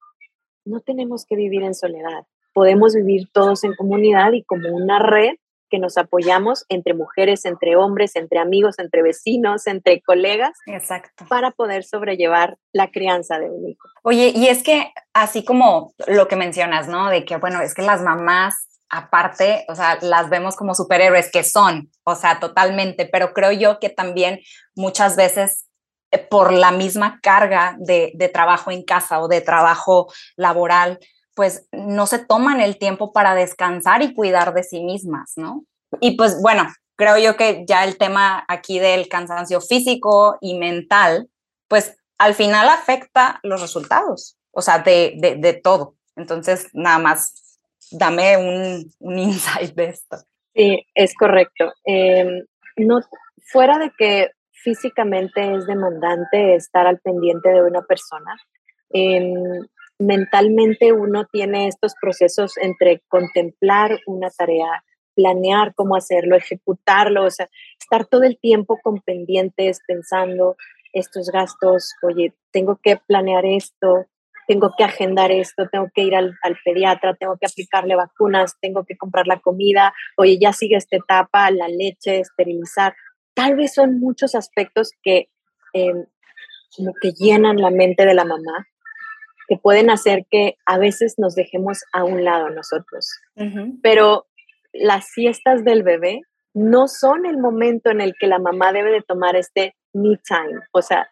No 0.66 0.80
tenemos 0.82 1.26
que 1.26 1.36
vivir 1.36 1.64
en 1.64 1.74
soledad. 1.74 2.26
Podemos 2.54 2.94
vivir 2.94 3.30
todos 3.32 3.64
en 3.64 3.76
comunidad 3.76 4.34
y 4.34 4.44
como 4.44 4.70
una 4.70 5.00
red 5.00 5.36
que 5.74 5.80
nos 5.80 5.98
apoyamos 5.98 6.66
entre 6.70 6.94
mujeres, 6.94 7.46
entre 7.46 7.76
hombres, 7.76 8.16
entre 8.16 8.38
amigos, 8.38 8.78
entre 8.78 9.02
vecinos, 9.02 9.66
entre 9.66 10.02
colegas, 10.02 10.52
Exacto. 10.68 11.26
para 11.28 11.50
poder 11.50 11.84
sobrellevar 11.84 12.60
la 12.74 12.92
crianza 12.92 13.40
de 13.40 13.50
un 13.50 13.68
hijo. 13.68 13.88
Oye, 14.04 14.32
y 14.36 14.50
es 14.50 14.62
que 14.62 14.94
así 15.14 15.44
como 15.44 15.96
lo 16.06 16.28
que 16.28 16.36
mencionas, 16.36 16.88
¿no? 16.88 17.10
De 17.10 17.26
que, 17.26 17.38
bueno, 17.38 17.60
es 17.62 17.74
que 17.74 17.82
las 17.82 18.04
mamás 18.04 18.68
aparte, 18.94 19.66
o 19.68 19.76
sea, 19.76 19.98
las 20.02 20.30
vemos 20.30 20.56
como 20.56 20.76
superhéroes 20.76 21.32
que 21.32 21.44
son, 21.44 21.90
o 22.04 22.16
sea, 22.16 22.40
totalmente, 22.40 23.10
pero 23.12 23.34
creo 23.34 23.52
yo 23.52 23.80
que 23.80 23.90
también 23.90 24.40
muchas 24.76 25.16
veces 25.16 25.66
eh, 26.12 26.20
por 26.20 26.54
la 26.54 26.72
misma 26.72 27.20
carga 27.22 27.76
de, 27.80 28.14
trabajo 28.32 28.70
en 28.70 28.84
casa 28.84 29.20
o 29.20 29.28
de 29.28 29.42
trabajo 29.42 30.14
laboral, 30.36 31.00
pues 31.34 31.68
no 31.72 32.06
se 32.06 32.20
toman 32.20 32.62
el 32.62 32.78
tiempo 32.78 33.12
para 33.12 33.34
descansar 33.34 34.04
y 34.04 34.14
cuidar 34.14 34.54
de 34.54 34.64
sí 34.64 34.84
mismas, 34.84 35.34
¿no? 35.38 35.66
Y 36.00 36.16
pues 36.16 36.40
bueno, 36.40 36.68
creo 36.96 37.18
yo 37.18 37.36
que 37.36 37.66
ya 37.68 37.84
el 37.84 37.98
tema 37.98 38.46
aquí 38.48 38.78
del 38.78 39.08
cansancio 39.08 39.60
físico 39.60 40.38
y 40.40 40.60
mental, 40.60 41.30
pues 41.68 41.98
al 42.20 42.36
final 42.36 42.70
afecta 42.70 43.40
los 43.42 43.60
resultados, 43.60 44.38
o 44.52 44.62
sea, 44.62 44.80
de, 44.80 45.16
de 45.40 45.54
todo. 45.54 45.96
Entonces, 46.16 46.68
nada 46.74 47.00
más 47.00 47.53
dame 47.92 48.38
un, 48.38 48.92
un 49.00 49.20
insight 49.20 49.74
de 49.76 49.86
esto. 49.86 50.18
Sí, 50.56 50.86
es 50.94 51.14
correcto. 51.16 51.74
Em, 51.84 52.46
no, 52.78 53.00
fuera 53.44 53.78
de 53.80 53.92
que 53.98 54.30
físicamente 54.52 55.56
es 55.56 55.66
demandante 55.66 56.56
estar 56.56 56.88
al 56.88 57.00
pendiente 57.00 57.50
de 57.50 57.62
una 57.64 57.82
persona, 57.82 58.36
em, 58.90 59.66
mentalmente 60.00 60.92
uno 60.94 61.26
tiene 61.32 61.68
estos 61.68 61.94
procesos 62.00 62.58
entre 62.58 63.02
contemplar 63.08 64.00
una 64.08 64.30
tarea, 64.30 64.84
planear 65.16 65.74
cómo 65.76 65.96
hacerlo, 65.96 66.36
ejecutarlo, 66.36 67.26
o 67.26 67.30
sea, 67.30 67.50
estar 67.80 68.06
todo 68.06 68.24
el 68.24 68.40
tiempo 68.40 68.80
con 68.82 69.02
pendientes, 69.02 69.80
pensando 69.88 70.56
estos 70.94 71.30
gastos, 71.30 71.94
oye, 72.04 72.34
tengo 72.52 72.80
que 72.82 72.98
planear 72.98 73.46
esto, 73.46 74.06
tengo 74.48 74.74
que 74.78 74.84
agendar 74.84 75.32
esto, 75.32 75.68
tengo 75.70 75.90
que 75.94 76.04
ir 76.04 76.16
al, 76.16 76.38
pediatra, 76.64 77.16
tengo 77.16 77.38
que 77.40 77.48
aplicarle 77.48 77.96
vacunas, 77.96 78.56
tengo 78.60 78.86
que 78.86 78.98
comprar 78.98 79.28
la 79.28 79.40
comida, 79.40 79.94
oye, 80.18 80.38
ya 80.40 80.54
sigue 80.54 80.76
esta 80.76 80.98
etapa, 80.98 81.50
la 81.52 81.68
leche, 81.68 82.20
esterilizar. 82.20 82.96
Tal 83.34 83.56
vez 83.56 83.74
son 83.74 84.00
muchos 84.00 84.36
aspectos 84.36 84.92
que 85.02 85.30
em, 85.74 86.06
como 86.76 86.94
que 87.02 87.12
llenan 87.12 87.58
la 87.58 87.70
mente 87.70 88.06
de 88.06 88.14
la 88.14 88.26
mamá, 88.26 88.68
que 89.48 89.58
pueden 89.58 89.90
hacer 89.90 90.26
que 90.30 90.56
a 90.66 90.78
veces 90.78 91.16
nos 91.18 91.36
dejemos 91.36 91.84
a 91.92 92.04
un 92.04 92.24
lado 92.24 92.50
nosotros. 92.50 93.08
Pero 93.82 94.28
las 94.72 95.08
siestas 95.10 95.64
del 95.64 95.84
bebé 95.84 96.22
no 96.54 96.88
son 96.88 97.26
el 97.26 97.38
momento 97.38 97.90
en 97.90 98.02
el 98.02 98.14
que 98.20 98.28
la 98.28 98.40
mamá 98.40 98.72
debe 98.72 98.92
de 98.92 99.02
tomar 99.02 99.36
este 99.36 99.76
me 99.94 100.18
time. 100.18 100.60
O 100.72 100.82
sea, 100.82 101.10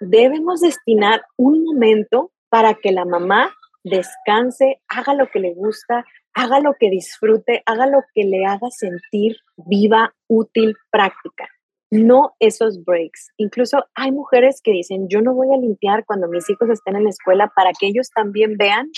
debemos 0.00 0.60
destinar 0.60 1.24
un 1.36 1.64
momento 1.64 2.31
para 2.52 2.74
que 2.74 2.92
la 2.92 3.06
mamá 3.06 3.50
descanse, 3.82 4.82
haga 4.86 5.14
lo 5.14 5.28
que 5.28 5.40
le 5.40 5.54
gusta, 5.54 6.04
haga 6.34 6.60
lo 6.60 6.74
que 6.78 6.90
disfrute, 6.90 7.62
haga 7.64 7.86
lo 7.86 8.02
que 8.14 8.24
le 8.24 8.44
haga 8.44 8.68
sentir 8.70 9.38
viva, 9.56 10.14
útil, 10.28 10.76
práctica. 10.90 11.48
No 11.90 12.34
esos 12.40 12.84
breaks. 12.84 13.30
Incluso 13.38 13.86
hay 13.94 14.12
mujeres 14.12 14.60
que 14.62 14.72
dicen, 14.72 15.06
yo 15.08 15.22
no 15.22 15.32
voy 15.32 15.48
a 15.50 15.58
limpiar 15.58 16.04
cuando 16.04 16.28
mis 16.28 16.48
hijos 16.50 16.68
estén 16.68 16.94
en 16.96 17.04
la 17.04 17.10
escuela 17.10 17.50
para 17.56 17.70
que 17.72 17.86
ellos 17.86 18.10
también 18.14 18.58
vean 18.58 18.90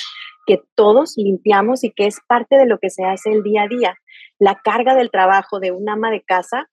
que 0.46 0.60
todos 0.74 1.14
limpiamos 1.16 1.84
y 1.84 1.92
que 1.92 2.06
es 2.06 2.18
parte 2.26 2.56
de 2.56 2.66
lo 2.66 2.80
que 2.80 2.90
se 2.90 3.04
hace 3.04 3.30
el 3.30 3.44
día 3.44 3.62
a 3.62 3.68
día. 3.68 3.94
La 4.40 4.56
carga 4.64 4.96
del 4.96 5.12
trabajo 5.12 5.60
de 5.60 5.70
un 5.70 5.88
ama 5.88 6.10
de 6.10 6.24
casa 6.24 6.68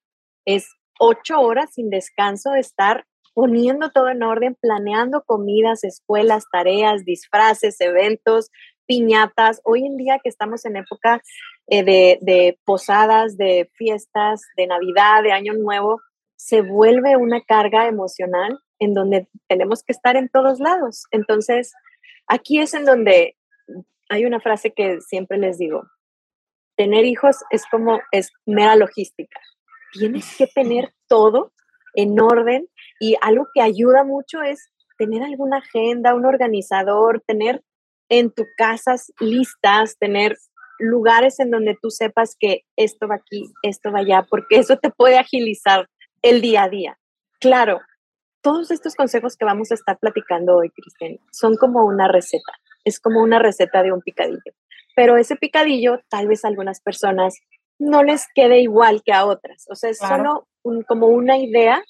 es 0.45 0.67
ocho 0.99 1.41
horas 1.41 1.75
sin 1.75 1.91
descanso 1.91 2.49
de 2.53 2.61
estar 2.61 3.05
poniendo 3.33 3.91
todo 3.91 4.09
en 4.09 4.23
orden, 4.23 4.55
planeando 4.59 5.23
comidas, 5.23 5.83
escuelas, 5.83 6.45
tareas, 6.51 7.05
disfraces, 7.05 7.79
eventos, 7.79 8.49
piñatas. 8.85 9.61
Hoy 9.63 9.85
en 9.85 9.97
día 9.97 10.19
que 10.23 10.29
estamos 10.29 10.65
en 10.65 10.77
época 10.77 11.21
eh, 11.67 11.83
de, 11.83 12.19
de 12.21 12.59
posadas, 12.65 13.37
de 13.37 13.69
fiestas, 13.75 14.41
de 14.57 14.67
Navidad, 14.67 15.23
de 15.23 15.31
Año 15.31 15.53
Nuevo, 15.53 16.01
se 16.35 16.61
vuelve 16.61 17.17
una 17.17 17.41
carga 17.41 17.87
emocional 17.87 18.59
en 18.79 18.93
donde 18.93 19.27
tenemos 19.47 19.83
que 19.83 19.93
estar 19.93 20.15
en 20.15 20.27
todos 20.27 20.59
lados. 20.59 21.03
Entonces, 21.11 21.73
aquí 22.27 22.59
es 22.59 22.73
en 22.73 22.85
donde 22.85 23.37
hay 24.09 24.25
una 24.25 24.41
frase 24.41 24.73
que 24.73 24.99
siempre 25.01 25.37
les 25.37 25.57
digo, 25.57 25.83
tener 26.75 27.05
hijos 27.05 27.37
es 27.51 27.63
como, 27.69 28.01
es 28.11 28.31
mera 28.45 28.75
logística. 28.75 29.39
Tienes 29.93 30.35
que 30.35 30.47
tener 30.47 30.93
todo 31.07 31.53
en 31.93 32.19
orden 32.19 32.67
y 33.01 33.15
algo 33.19 33.47
que 33.51 33.61
ayuda 33.61 34.03
mucho 34.03 34.43
es 34.43 34.69
tener 34.99 35.23
alguna 35.23 35.57
agenda, 35.57 36.13
un 36.13 36.27
organizador, 36.27 37.23
tener 37.25 37.63
en 38.09 38.31
tu 38.31 38.45
casas 38.55 39.11
listas, 39.19 39.97
tener 39.97 40.37
lugares 40.77 41.39
en 41.39 41.49
donde 41.49 41.75
tú 41.81 41.89
sepas 41.89 42.35
que 42.39 42.61
esto 42.75 43.07
va 43.07 43.15
aquí, 43.15 43.51
esto 43.63 43.91
va 43.91 43.99
allá, 43.99 44.27
porque 44.29 44.57
eso 44.57 44.77
te 44.77 44.91
puede 44.91 45.17
agilizar 45.17 45.87
el 46.21 46.41
día 46.41 46.63
a 46.63 46.69
día. 46.69 46.99
Claro, 47.39 47.81
todos 48.43 48.69
estos 48.69 48.93
consejos 48.93 49.35
que 49.35 49.45
vamos 49.45 49.71
a 49.71 49.75
estar 49.75 49.97
platicando 49.97 50.57
hoy, 50.57 50.69
Cristian, 50.69 51.17
son 51.31 51.55
como 51.55 51.83
una 51.83 52.07
receta, 52.07 52.53
es 52.85 52.99
como 52.99 53.23
una 53.23 53.39
receta 53.39 53.81
de 53.81 53.91
un 53.93 54.01
picadillo, 54.01 54.53
pero 54.95 55.17
ese 55.17 55.35
picadillo 55.35 56.01
tal 56.07 56.27
vez 56.27 56.45
a 56.45 56.49
algunas 56.49 56.81
personas 56.81 57.39
no 57.79 58.03
les 58.03 58.27
quede 58.35 58.59
igual 58.59 59.01
que 59.03 59.11
a 59.11 59.25
otras, 59.25 59.65
o 59.71 59.75
sea, 59.75 59.89
es 59.89 59.97
solo 59.97 60.47
como 60.87 61.07
una 61.07 61.39
idea 61.39 61.83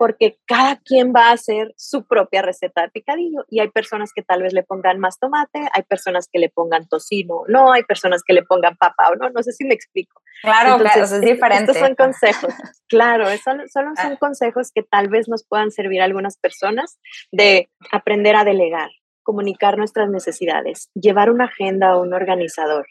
porque 0.00 0.38
cada 0.46 0.76
quien 0.76 1.12
va 1.14 1.28
a 1.28 1.32
hacer 1.32 1.74
su 1.76 2.06
propia 2.06 2.40
receta 2.40 2.80
de 2.80 2.88
picadillo 2.88 3.44
y 3.50 3.60
hay 3.60 3.68
personas 3.68 4.12
que 4.14 4.22
tal 4.22 4.42
vez 4.42 4.54
le 4.54 4.62
pongan 4.62 4.98
más 4.98 5.18
tomate, 5.18 5.68
hay 5.74 5.82
personas 5.82 6.26
que 6.32 6.38
le 6.38 6.48
pongan 6.48 6.88
tocino, 6.88 7.42
no, 7.48 7.70
hay 7.70 7.82
personas 7.82 8.22
que 8.26 8.32
le 8.32 8.42
pongan 8.42 8.78
papa 8.78 9.10
o 9.10 9.16
no, 9.16 9.28
no 9.28 9.42
sé 9.42 9.52
si 9.52 9.66
me 9.66 9.74
explico. 9.74 10.22
Claro, 10.40 10.78
claro, 10.78 11.04
es 11.04 11.20
diferente. 11.20 11.72
Estos 11.72 11.76
son 11.76 11.94
consejos, 11.96 12.54
claro, 12.88 13.26
solo, 13.44 13.64
solo 13.70 13.90
son 13.94 14.12
ah. 14.12 14.16
consejos 14.18 14.70
que 14.74 14.82
tal 14.82 15.10
vez 15.10 15.28
nos 15.28 15.46
puedan 15.46 15.70
servir 15.70 16.00
a 16.00 16.06
algunas 16.06 16.38
personas 16.38 16.98
de 17.30 17.68
aprender 17.92 18.36
a 18.36 18.44
delegar, 18.44 18.88
comunicar 19.22 19.76
nuestras 19.76 20.08
necesidades, 20.08 20.88
llevar 20.94 21.28
una 21.28 21.44
agenda 21.44 21.98
o 21.98 22.00
un 22.00 22.14
organizador. 22.14 22.86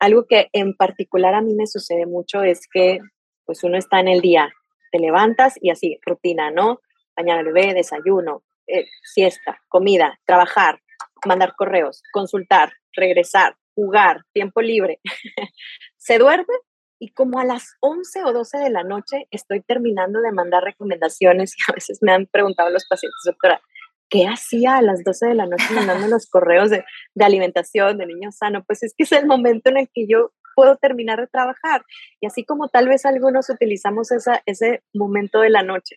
Algo 0.00 0.26
que 0.26 0.48
en 0.52 0.74
particular 0.74 1.34
a 1.36 1.40
mí 1.40 1.54
me 1.54 1.68
sucede 1.68 2.04
mucho 2.06 2.42
es 2.42 2.62
que 2.68 2.98
pues 3.44 3.62
uno 3.62 3.78
está 3.78 4.00
en 4.00 4.08
el 4.08 4.20
día 4.20 4.52
te 4.92 5.00
levantas 5.00 5.54
y 5.60 5.70
así, 5.70 5.98
rutina, 6.06 6.50
¿no? 6.50 6.80
Mañana 7.16 7.40
al 7.40 7.46
bebé, 7.46 7.74
desayuno, 7.74 8.44
eh, 8.68 8.86
siesta, 9.02 9.60
comida, 9.68 10.20
trabajar, 10.24 10.80
mandar 11.26 11.54
correos, 11.56 12.02
consultar, 12.12 12.72
regresar, 12.92 13.56
jugar, 13.74 14.22
tiempo 14.32 14.60
libre. 14.60 15.00
Se 15.96 16.18
duerme 16.18 16.54
y 16.98 17.12
como 17.12 17.40
a 17.40 17.44
las 17.44 17.76
11 17.80 18.24
o 18.24 18.32
12 18.32 18.58
de 18.58 18.70
la 18.70 18.84
noche 18.84 19.26
estoy 19.30 19.62
terminando 19.62 20.20
de 20.20 20.30
mandar 20.30 20.62
recomendaciones 20.62 21.54
y 21.58 21.70
a 21.70 21.74
veces 21.74 21.98
me 22.02 22.12
han 22.12 22.26
preguntado 22.26 22.70
los 22.70 22.86
pacientes, 22.86 23.18
doctora, 23.24 23.60
¿qué 24.08 24.26
hacía 24.26 24.76
a 24.76 24.82
las 24.82 25.02
12 25.02 25.28
de 25.28 25.34
la 25.34 25.46
noche 25.46 25.72
mandando 25.74 26.06
los 26.06 26.26
correos 26.28 26.70
de, 26.70 26.84
de 27.14 27.24
alimentación, 27.24 27.98
de 27.98 28.06
niño 28.06 28.30
sano? 28.30 28.62
Pues 28.64 28.82
es 28.82 28.94
que 28.96 29.04
es 29.04 29.12
el 29.12 29.26
momento 29.26 29.70
en 29.70 29.78
el 29.78 29.88
que 29.92 30.06
yo 30.06 30.32
puedo 30.54 30.76
terminar 30.76 31.20
de 31.20 31.26
trabajar. 31.26 31.84
Y 32.20 32.26
así 32.26 32.44
como 32.44 32.68
tal 32.68 32.88
vez 32.88 33.04
algunos 33.04 33.50
utilizamos 33.50 34.10
esa, 34.12 34.42
ese 34.46 34.82
momento 34.92 35.40
de 35.40 35.50
la 35.50 35.62
noche, 35.62 35.96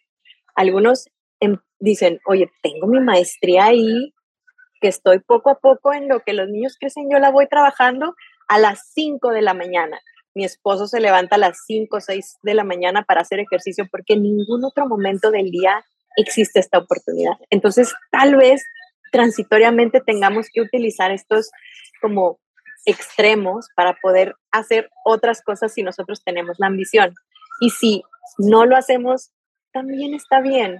algunos 0.55 1.09
em, 1.39 1.57
dicen, 1.79 2.19
oye, 2.25 2.49
tengo 2.61 2.87
mi 2.87 2.99
maestría 2.99 3.65
ahí, 3.65 4.13
que 4.81 4.87
estoy 4.87 5.19
poco 5.19 5.49
a 5.49 5.59
poco 5.59 5.93
en 5.93 6.07
lo 6.07 6.21
que 6.21 6.33
los 6.33 6.49
niños 6.49 6.77
crecen, 6.79 7.09
yo 7.09 7.19
la 7.19 7.31
voy 7.31 7.47
trabajando 7.47 8.15
a 8.47 8.59
las 8.59 8.91
5 8.93 9.31
de 9.31 9.41
la 9.41 9.53
mañana. 9.53 9.99
Mi 10.33 10.43
esposo 10.43 10.87
se 10.87 10.99
levanta 10.99 11.35
a 11.35 11.39
las 11.39 11.59
5 11.65 11.95
o 11.95 12.01
6 12.01 12.37
de 12.43 12.53
la 12.53 12.63
mañana 12.63 13.03
para 13.03 13.21
hacer 13.21 13.39
ejercicio 13.39 13.87
porque 13.89 14.13
en 14.13 14.23
ningún 14.23 14.63
otro 14.65 14.87
momento 14.87 15.31
del 15.31 15.49
día 15.49 15.83
existe 16.17 16.59
esta 16.59 16.77
oportunidad. 16.77 17.33
Entonces, 17.49 17.93
tal 18.11 18.35
vez 18.35 18.63
transitoriamente 19.11 20.01
tengamos 20.01 20.47
que 20.53 20.61
utilizar 20.61 21.11
estos 21.11 21.49
como 22.01 22.39
extremos 22.85 23.67
para 23.75 23.95
poder 24.01 24.35
hacer 24.51 24.89
otras 25.03 25.41
cosas 25.41 25.73
si 25.73 25.83
nosotros 25.83 26.23
tenemos 26.23 26.57
la 26.59 26.67
ambición. 26.67 27.13
Y 27.59 27.69
si 27.69 28.03
no 28.37 28.65
lo 28.65 28.77
hacemos, 28.77 29.31
también 29.71 30.13
está 30.13 30.41
bien. 30.41 30.79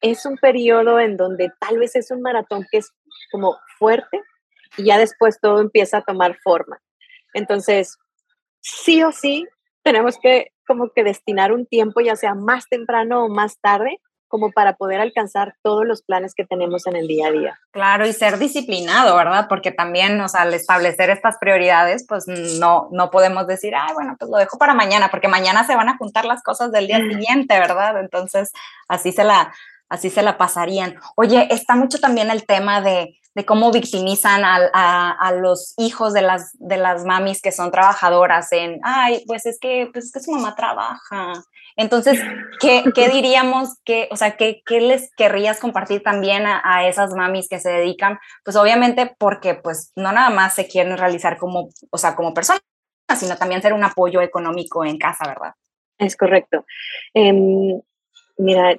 Es 0.00 0.24
un 0.26 0.36
periodo 0.36 1.00
en 1.00 1.16
donde 1.16 1.50
tal 1.60 1.78
vez 1.78 1.96
es 1.96 2.10
un 2.10 2.22
maratón 2.22 2.66
que 2.70 2.78
es 2.78 2.92
como 3.32 3.58
fuerte 3.78 4.22
y 4.76 4.84
ya 4.84 4.98
después 4.98 5.40
todo 5.40 5.60
empieza 5.60 5.98
a 5.98 6.02
tomar 6.02 6.38
forma. 6.42 6.80
Entonces, 7.34 7.98
sí 8.60 9.02
o 9.02 9.12
sí, 9.12 9.46
tenemos 9.82 10.18
que 10.18 10.52
como 10.66 10.90
que 10.90 11.02
destinar 11.02 11.52
un 11.52 11.66
tiempo, 11.66 12.00
ya 12.00 12.14
sea 12.14 12.34
más 12.34 12.68
temprano 12.68 13.24
o 13.24 13.28
más 13.28 13.58
tarde, 13.60 14.00
como 14.28 14.52
para 14.52 14.76
poder 14.76 15.00
alcanzar 15.00 15.56
todos 15.62 15.86
los 15.86 16.02
planes 16.02 16.34
que 16.34 16.44
tenemos 16.44 16.86
en 16.86 16.96
el 16.96 17.08
día 17.08 17.28
a 17.28 17.32
día. 17.32 17.60
Claro, 17.70 18.06
y 18.06 18.12
ser 18.12 18.38
disciplinado, 18.38 19.16
¿verdad? 19.16 19.46
Porque 19.48 19.72
también, 19.72 20.20
o 20.20 20.28
sea, 20.28 20.42
al 20.42 20.54
establecer 20.54 21.10
estas 21.10 21.38
prioridades, 21.38 22.04
pues 22.06 22.26
no, 22.28 22.88
no 22.92 23.10
podemos 23.10 23.46
decir, 23.46 23.74
ay, 23.74 23.94
bueno, 23.94 24.16
pues 24.18 24.30
lo 24.30 24.36
dejo 24.36 24.58
para 24.58 24.74
mañana, 24.74 25.10
porque 25.10 25.28
mañana 25.28 25.66
se 25.66 25.74
van 25.74 25.88
a 25.88 25.96
juntar 25.96 26.24
las 26.24 26.42
cosas 26.42 26.70
del 26.70 26.86
día 26.86 26.98
siguiente, 26.98 27.58
¿verdad? 27.58 28.00
Entonces, 28.00 28.52
así 28.88 29.12
se 29.12 29.24
la, 29.24 29.52
así 29.88 30.10
se 30.10 30.22
la 30.22 30.38
pasarían. 30.38 30.96
Oye, 31.16 31.48
está 31.50 31.74
mucho 31.74 31.98
también 31.98 32.30
el 32.30 32.46
tema 32.46 32.80
de, 32.80 33.18
de 33.34 33.46
cómo 33.46 33.70
victimizan 33.70 34.44
a, 34.44 34.58
a, 34.72 35.10
a, 35.12 35.32
los 35.32 35.74
hijos 35.76 36.12
de 36.12 36.22
las, 36.22 36.50
de 36.58 36.76
las 36.76 37.04
mamis 37.04 37.40
que 37.40 37.52
son 37.52 37.70
trabajadoras 37.70 38.50
en, 38.52 38.80
ay, 38.82 39.22
pues 39.26 39.46
es 39.46 39.58
que, 39.60 39.88
pues 39.92 40.06
es 40.06 40.12
que 40.12 40.20
su 40.20 40.32
mamá 40.32 40.54
trabaja, 40.54 41.32
entonces, 41.78 42.20
¿qué, 42.60 42.82
diríamos, 43.08 43.78
que, 43.84 44.08
o 44.10 44.16
sea, 44.16 44.36
¿qué, 44.36 44.62
les 44.68 45.14
querrías 45.14 45.60
compartir 45.60 46.02
también 46.02 46.42
a, 46.44 46.88
esas 46.88 47.14
mamis 47.14 47.48
que 47.48 47.60
se 47.60 47.70
dedican? 47.70 48.18
Pues 48.44 48.56
obviamente 48.56 49.14
porque 49.16 49.54
pues 49.54 49.92
no 49.94 50.10
nada 50.10 50.28
más 50.30 50.56
se 50.56 50.66
quieren 50.66 50.98
realizar 50.98 51.38
como, 51.38 51.68
o 51.90 51.98
sea, 51.98 52.16
como 52.16 52.34
personas, 52.34 52.62
sino 53.16 53.36
también 53.36 53.62
ser 53.62 53.74
un 53.74 53.84
apoyo 53.84 54.20
económico 54.20 54.84
en 54.84 54.98
casa, 54.98 55.28
¿verdad? 55.28 55.54
Es 55.98 56.16
correcto. 56.16 56.66
Eh, 57.14 57.32
mira, 58.38 58.76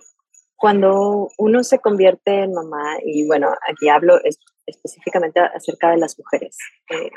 cuando 0.58 1.30
uno 1.38 1.64
se 1.64 1.80
convierte 1.80 2.44
en 2.44 2.54
mamá, 2.54 2.98
y 3.06 3.26
bueno, 3.26 3.48
aquí 3.72 3.88
hablo 3.88 4.22
es, 4.26 4.40
específicamente 4.66 5.40
acerca 5.40 5.92
de 5.92 6.00
las 6.00 6.20
mujeres, 6.20 6.58
eh, 6.90 7.10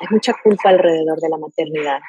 hay 0.00 0.06
mucha 0.08 0.32
culpa 0.42 0.70
alrededor 0.70 1.20
de 1.20 1.28
la 1.28 1.36
maternidad 1.36 2.00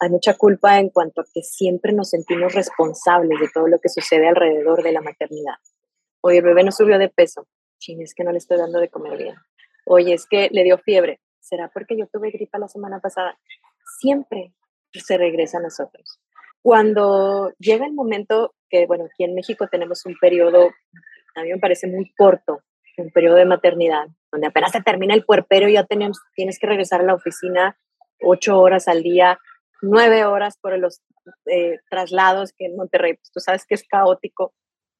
hay 0.00 0.10
mucha 0.10 0.34
culpa 0.34 0.78
en 0.78 0.90
cuanto 0.90 1.20
a 1.20 1.24
que 1.32 1.42
siempre 1.42 1.92
nos 1.92 2.10
sentimos 2.10 2.54
responsables 2.54 3.40
de 3.40 3.48
todo 3.52 3.66
lo 3.66 3.78
que 3.78 3.88
sucede 3.88 4.28
alrededor 4.28 4.82
de 4.82 4.92
la 4.92 5.00
maternidad. 5.00 5.54
Oye, 6.20 6.38
el 6.38 6.44
bebé 6.44 6.64
no 6.64 6.72
subió 6.72 6.98
de 6.98 7.08
peso. 7.08 7.46
Ching, 7.78 8.02
es 8.02 8.14
que 8.14 8.24
no 8.24 8.32
le 8.32 8.38
estoy 8.38 8.58
dando 8.58 8.80
de 8.80 8.88
comer 8.88 9.16
bien. 9.16 9.34
Oye, 9.86 10.14
es 10.14 10.26
que 10.26 10.48
le 10.52 10.64
dio 10.64 10.78
fiebre. 10.78 11.20
¿Será 11.40 11.70
porque 11.72 11.96
yo 11.96 12.06
tuve 12.06 12.30
gripa 12.30 12.58
la 12.58 12.68
semana 12.68 13.00
pasada? 13.00 13.38
Siempre 13.98 14.52
se 14.92 15.16
regresa 15.16 15.58
a 15.58 15.62
nosotros. 15.62 16.20
Cuando 16.62 17.52
llega 17.58 17.86
el 17.86 17.92
momento 17.92 18.54
que, 18.68 18.86
bueno, 18.86 19.04
aquí 19.04 19.24
en 19.24 19.34
México 19.34 19.68
tenemos 19.70 20.04
un 20.06 20.16
periodo, 20.20 20.70
a 21.34 21.42
mí 21.42 21.50
me 21.50 21.58
parece 21.58 21.86
muy 21.86 22.12
corto, 22.14 22.62
un 22.98 23.10
periodo 23.10 23.36
de 23.36 23.44
maternidad, 23.44 24.08
donde 24.30 24.48
apenas 24.48 24.72
se 24.72 24.82
termina 24.82 25.14
el 25.14 25.24
puerperio 25.24 25.68
y 25.68 25.74
ya 25.74 25.84
tenemos, 25.84 26.20
tienes 26.34 26.58
que 26.58 26.66
regresar 26.66 27.00
a 27.00 27.04
la 27.04 27.14
oficina 27.14 27.78
ocho 28.20 28.58
horas 28.58 28.88
al 28.88 29.02
día, 29.02 29.38
nueve 29.82 30.24
horas 30.24 30.58
por 30.60 30.78
los 30.78 31.00
eh, 31.46 31.78
traslados 31.90 32.52
que 32.56 32.66
en 32.66 32.76
Monterrey, 32.76 33.14
pues 33.14 33.30
tú 33.32 33.40
sabes 33.40 33.64
que 33.66 33.74
es 33.74 33.84
caótico. 33.86 34.52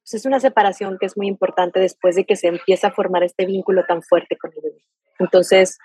Pues 0.03 0.13
es 0.21 0.25
una 0.25 0.39
separación 0.39 0.97
que 0.99 1.05
es 1.05 1.17
muy 1.17 1.27
importante 1.27 1.79
después 1.79 2.15
de 2.15 2.25
que 2.25 2.35
se 2.35 2.47
empieza 2.47 2.87
a 2.87 2.91
formar 2.91 3.23
este 3.23 3.45
vínculo 3.45 3.85
tan 3.85 4.01
fuerte 4.01 4.37
con 4.37 4.51
el 4.55 4.61
bebé. 4.61 4.83
Entonces, 5.19 5.77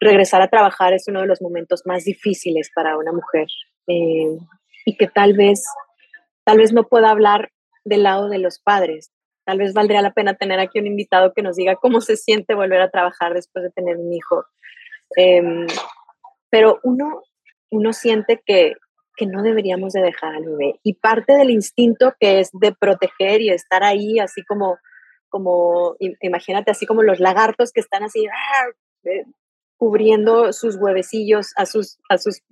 regresar 0.00 0.42
a 0.42 0.48
trabajar 0.48 0.92
es 0.92 1.06
uno 1.08 1.20
de 1.20 1.26
los 1.26 1.42
momentos 1.42 1.82
más 1.84 2.04
difíciles 2.04 2.70
para 2.74 2.96
una 2.96 3.12
mujer 3.12 3.46
eh, 3.86 4.38
y 4.84 4.96
que 4.96 5.06
tal 5.06 5.34
vez, 5.34 5.64
tal 6.44 6.58
vez 6.58 6.72
no 6.72 6.84
pueda 6.84 7.10
hablar 7.10 7.50
del 7.84 8.02
lado 8.02 8.28
de 8.28 8.38
los 8.38 8.58
padres. 8.58 9.12
tal 9.44 9.58
vez 9.58 9.72
valdría 9.72 10.02
la 10.02 10.12
pena 10.12 10.34
tener 10.34 10.60
aquí 10.60 10.78
un 10.78 10.86
invitado 10.86 11.32
que 11.32 11.40
nos 11.40 11.56
diga 11.56 11.76
cómo 11.76 12.02
se 12.02 12.16
siente 12.16 12.54
volver 12.54 12.82
a 12.82 12.90
trabajar 12.90 13.32
después 13.32 13.62
de 13.62 13.70
tener 13.70 13.96
un 13.96 14.12
hijo. 14.12 14.44
Em, 15.16 15.66
pero 16.50 16.80
uno, 16.82 17.22
uno 17.70 17.92
siente 17.92 18.40
que, 18.44 18.74
que 19.16 19.26
no 19.26 19.42
deberíamos 19.42 19.92
de 19.92 20.02
dejar 20.02 20.34
al 20.34 20.44
bebé. 20.44 20.80
Y 20.82 20.94
parte 20.94 21.34
del 21.34 21.50
instinto 21.50 22.14
que 22.18 22.40
es 22.40 22.50
de 22.52 22.72
proteger 22.72 23.40
y 23.40 23.50
estar 23.50 23.82
ahí, 23.82 24.18
así 24.18 24.44
como, 24.44 24.78
como 25.28 25.96
imagínate, 26.20 26.70
así 26.70 26.86
como 26.86 27.02
los 27.02 27.20
lagartos 27.20 27.72
que 27.72 27.80
están 27.80 28.04
así, 28.04 28.26
¡ah! 28.26 28.68
eh, 29.04 29.24
cubriendo 29.76 30.52
sus 30.52 30.76
huevecillos 30.76 31.52
a 31.56 31.66
sus, 31.66 31.98
a 32.08 32.18
sus 32.18 32.42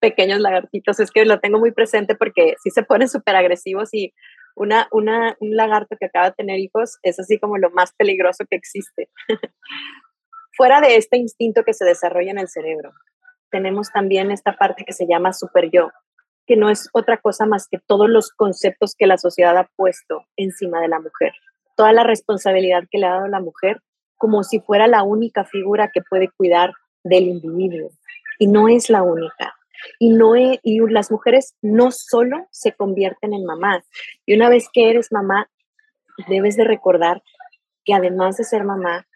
pequeños 0.00 0.40
lagartitos. 0.40 1.00
Es 1.00 1.10
que 1.10 1.24
lo 1.24 1.40
tengo 1.40 1.58
muy 1.58 1.72
presente 1.72 2.14
porque 2.14 2.54
sí 2.62 2.70
se 2.70 2.82
ponen 2.82 3.08
súper 3.08 3.36
agresivos 3.36 3.90
y 3.92 4.12
una, 4.56 4.88
una, 4.90 5.36
un 5.40 5.56
lagarto 5.56 5.96
que 5.98 6.06
acaba 6.06 6.26
de 6.26 6.36
tener 6.36 6.58
hijos 6.58 6.98
es 7.02 7.18
así 7.18 7.38
como 7.38 7.56
lo 7.56 7.70
más 7.70 7.92
peligroso 7.94 8.44
que 8.50 8.56
existe. 8.56 9.08
Fuera 10.56 10.80
de 10.80 10.96
este 10.96 11.16
instinto 11.16 11.62
que 11.64 11.72
se 11.72 11.84
desarrolla 11.84 12.32
en 12.32 12.38
el 12.38 12.48
cerebro, 12.48 12.92
tenemos 13.52 13.92
también 13.92 14.32
esta 14.32 14.56
parte 14.56 14.84
que 14.84 14.92
se 14.92 15.06
llama 15.06 15.32
super 15.32 15.70
yo, 15.70 15.90
que 16.46 16.56
no 16.56 16.70
es 16.70 16.88
otra 16.92 17.18
cosa 17.18 17.46
más 17.46 17.68
que 17.68 17.78
todos 17.78 18.08
los 18.08 18.30
conceptos 18.30 18.96
que 18.98 19.06
la 19.06 19.18
sociedad 19.18 19.56
ha 19.56 19.70
puesto 19.76 20.24
encima 20.36 20.80
de 20.80 20.88
la 20.88 20.98
mujer, 20.98 21.32
toda 21.76 21.92
la 21.92 22.02
responsabilidad 22.02 22.84
que 22.90 22.98
le 22.98 23.06
ha 23.06 23.14
dado 23.14 23.28
la 23.28 23.40
mujer 23.40 23.80
como 24.16 24.42
si 24.42 24.60
fuera 24.60 24.86
la 24.86 25.02
única 25.02 25.44
figura 25.44 25.90
que 25.92 26.00
puede 26.00 26.30
cuidar 26.30 26.72
del 27.04 27.24
individuo. 27.24 27.90
Y 28.38 28.46
no 28.46 28.68
es 28.68 28.88
la 28.88 29.02
única. 29.02 29.54
Y, 29.98 30.10
no 30.10 30.36
y 30.36 30.60
las 30.90 31.10
mujeres 31.10 31.56
no 31.60 31.90
solo 31.90 32.46
se 32.50 32.72
convierten 32.72 33.34
en 33.34 33.44
mamás. 33.44 33.84
Y 34.24 34.34
una 34.34 34.48
vez 34.48 34.68
que 34.72 34.90
eres 34.90 35.10
mamá, 35.10 35.50
debes 36.28 36.56
de 36.56 36.64
recordar 36.64 37.22
que 37.84 37.94
además 37.94 38.36
de 38.36 38.44
ser 38.44 38.64
mamá, 38.64 39.06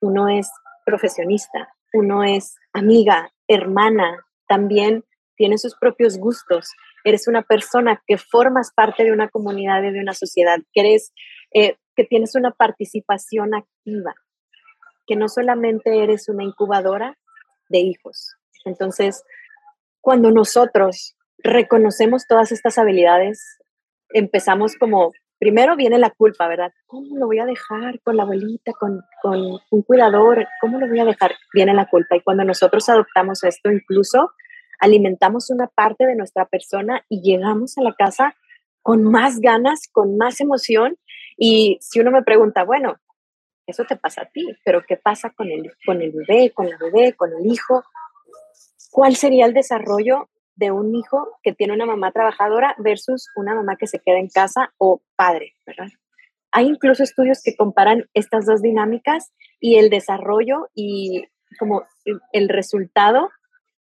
uno 0.00 0.28
es 0.28 0.50
profesionista, 0.86 1.68
uno 1.92 2.24
es 2.24 2.56
amiga, 2.72 3.30
hermana, 3.50 4.24
también 4.46 5.04
tiene 5.36 5.58
sus 5.58 5.74
propios 5.76 6.18
gustos, 6.18 6.70
eres 7.04 7.26
una 7.26 7.42
persona 7.42 8.02
que 8.06 8.16
formas 8.16 8.72
parte 8.74 9.04
de 9.04 9.12
una 9.12 9.28
comunidad 9.28 9.82
y 9.82 9.90
de 9.90 10.00
una 10.00 10.14
sociedad, 10.14 10.58
que 10.72 10.80
eres, 10.80 11.12
eh, 11.52 11.76
que 11.96 12.04
tienes 12.04 12.34
una 12.36 12.52
participación 12.52 13.54
activa, 13.54 14.14
que 15.06 15.16
no 15.16 15.28
solamente 15.28 16.02
eres 16.02 16.28
una 16.28 16.44
incubadora 16.44 17.18
de 17.68 17.78
hijos. 17.78 18.36
Entonces, 18.64 19.24
cuando 20.00 20.30
nosotros 20.30 21.16
reconocemos 21.38 22.26
todas 22.28 22.52
estas 22.52 22.78
habilidades, 22.78 23.58
empezamos 24.10 24.76
como, 24.76 25.12
primero 25.40 25.74
viene 25.74 25.98
la 25.98 26.10
culpa, 26.10 26.46
¿verdad? 26.46 26.72
¿Cómo 26.86 27.16
lo 27.16 27.26
voy 27.26 27.38
a 27.38 27.46
dejar 27.46 27.98
con 28.02 28.16
la 28.16 28.24
abuelita, 28.24 28.72
con, 28.74 29.02
con 29.22 29.58
un 29.70 29.82
cuidador? 29.82 30.46
¿Cómo 30.60 30.78
lo 30.78 30.86
voy 30.86 31.00
a 31.00 31.06
dejar? 31.06 31.34
Viene 31.54 31.72
la 31.72 31.86
culpa. 31.86 32.14
Y 32.14 32.20
cuando 32.20 32.44
nosotros 32.44 32.86
adoptamos 32.90 33.42
esto, 33.42 33.72
incluso 33.72 34.32
alimentamos 34.78 35.50
una 35.50 35.66
parte 35.66 36.06
de 36.06 36.14
nuestra 36.14 36.44
persona 36.44 37.04
y 37.08 37.22
llegamos 37.22 37.78
a 37.78 37.82
la 37.82 37.94
casa 37.94 38.36
con 38.82 39.02
más 39.02 39.40
ganas, 39.40 39.88
con 39.90 40.18
más 40.18 40.40
emoción. 40.42 40.98
Y 41.38 41.78
si 41.80 42.00
uno 42.00 42.10
me 42.10 42.22
pregunta, 42.22 42.64
bueno, 42.64 42.96
eso 43.66 43.84
te 43.84 43.96
pasa 43.96 44.22
a 44.22 44.26
ti, 44.26 44.46
pero 44.62 44.84
¿qué 44.86 44.98
pasa 44.98 45.30
con 45.30 45.50
el, 45.50 45.72
con 45.86 46.02
el 46.02 46.12
bebé, 46.12 46.52
con 46.52 46.68
la 46.68 46.76
bebé, 46.76 47.14
con 47.14 47.32
el 47.32 47.50
hijo? 47.50 47.82
¿Cuál 48.90 49.16
sería 49.16 49.46
el 49.46 49.54
desarrollo 49.54 50.28
de 50.60 50.70
un 50.70 50.94
hijo 50.94 51.38
que 51.42 51.54
tiene 51.54 51.72
una 51.72 51.86
mamá 51.86 52.12
trabajadora 52.12 52.76
versus 52.78 53.28
una 53.34 53.54
mamá 53.54 53.76
que 53.76 53.86
se 53.86 53.98
queda 53.98 54.18
en 54.18 54.28
casa 54.28 54.72
o 54.76 55.00
padre, 55.16 55.54
¿verdad? 55.66 55.88
Hay 56.52 56.66
incluso 56.66 57.02
estudios 57.02 57.40
que 57.42 57.56
comparan 57.56 58.04
estas 58.12 58.44
dos 58.44 58.60
dinámicas 58.60 59.32
y 59.58 59.76
el 59.76 59.88
desarrollo 59.88 60.68
y 60.74 61.24
como 61.58 61.84
el 62.32 62.48
resultado 62.48 63.30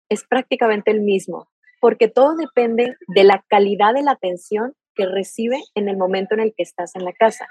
es 0.08 0.24
prácticamente 0.24 0.92
el 0.92 1.02
mismo, 1.02 1.50
porque 1.82 2.08
todo 2.08 2.36
depende 2.38 2.96
de 3.08 3.24
la 3.26 3.44
calidad 3.50 3.94
de 3.94 4.04
la 4.04 4.12
atención 4.12 4.74
que 4.96 5.06
recibe 5.06 5.60
en 5.76 5.90
el 5.90 5.98
momento 5.98 6.34
en 6.34 6.40
el 6.40 6.54
que 6.56 6.64
estás 6.64 6.96
en 6.96 7.04
la 7.04 7.14
casa. 7.14 7.48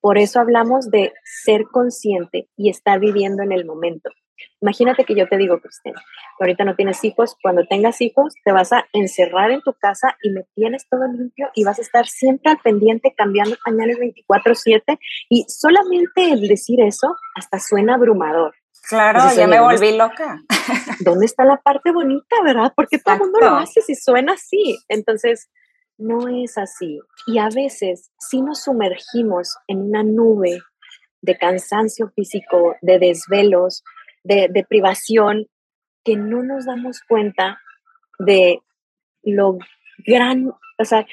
Por 0.00 0.18
eso 0.18 0.40
hablamos 0.40 0.90
de 0.90 1.12
ser 1.24 1.64
consciente 1.70 2.48
y 2.56 2.68
estar 2.70 2.98
viviendo 2.98 3.44
en 3.44 3.52
el 3.52 3.64
momento. 3.64 4.10
Imagínate 4.60 5.04
que 5.04 5.14
yo 5.14 5.28
te 5.28 5.36
digo, 5.36 5.60
Cristina, 5.60 6.00
ahorita 6.40 6.64
no 6.64 6.74
tienes 6.74 7.02
hijos, 7.04 7.36
cuando 7.42 7.64
tengas 7.66 8.00
hijos 8.00 8.34
te 8.44 8.52
vas 8.52 8.72
a 8.72 8.86
encerrar 8.92 9.50
en 9.50 9.62
tu 9.62 9.72
casa 9.74 10.16
y 10.22 10.30
me 10.30 10.44
tienes 10.54 10.88
todo 10.88 11.06
limpio 11.06 11.48
y 11.54 11.64
vas 11.64 11.78
a 11.78 11.82
estar 11.82 12.06
siempre 12.06 12.50
al 12.52 12.58
pendiente 12.58 13.14
cambiando 13.16 13.56
pañales 13.64 13.98
24/7 13.98 14.98
y 15.28 15.44
solamente 15.48 16.32
el 16.32 16.48
decir 16.48 16.80
eso 16.80 17.16
hasta 17.34 17.58
suena 17.58 17.94
abrumador. 17.94 18.54
Claro, 18.88 19.20
ya 19.34 19.46
me 19.48 19.60
volví 19.60 19.96
loca. 19.96 20.42
¿Dónde 21.00 21.26
está 21.26 21.44
la 21.44 21.56
parte 21.56 21.90
bonita, 21.90 22.36
verdad? 22.44 22.72
Porque 22.76 22.98
todo 22.98 23.14
el 23.14 23.20
mundo 23.20 23.40
lo 23.40 23.56
hace 23.56 23.80
si 23.80 23.96
suena 23.96 24.34
así. 24.34 24.78
Entonces, 24.88 25.50
no 25.98 26.28
es 26.28 26.56
así. 26.56 27.00
Y 27.26 27.38
a 27.38 27.48
veces 27.48 28.10
si 28.18 28.42
nos 28.42 28.62
sumergimos 28.62 29.56
en 29.66 29.82
una 29.82 30.02
nube 30.02 30.60
de 31.20 31.36
cansancio 31.36 32.10
físico, 32.14 32.76
de 32.80 32.98
desvelos, 32.98 33.82
de, 34.26 34.66
privación 34.68 35.46
que 36.04 36.16
no 36.16 36.42
nos 36.42 36.66
damos 36.66 37.00
cuenta 37.08 37.60
de 38.18 38.60
lo 39.22 39.58
gran, 40.06 40.48
o 40.78 40.84
sea, 40.84 41.06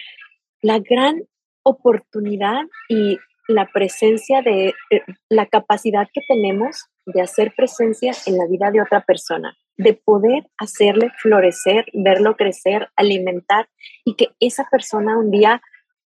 la 0.62 0.80
gran 0.80 1.24
oportunidad 1.64 2.64
y 2.90 3.18
la 3.48 3.68
presencia 3.74 4.42
de, 4.42 4.74
eh, 4.90 5.02
la 5.30 5.46
capacidad 5.48 6.08
que 6.14 6.22
tenemos 6.28 6.86
de 7.06 7.22
hacer 7.22 7.54
presencia 7.56 8.14
en 8.26 8.38
la 8.38 8.48
vida 8.48 8.72
de 8.72 8.82
otra 8.82 9.02
persona, 9.02 9.58
de 9.78 9.94
poder 9.94 10.48
hacerle 10.58 11.12
florecer, 11.22 11.86
verlo 11.94 12.36
crecer, 12.36 12.90
alimentar 12.96 13.68
y 14.06 14.16
que 14.16 14.30
esa 14.40 14.68
persona 14.70 15.18
un 15.18 15.32
día 15.32 15.62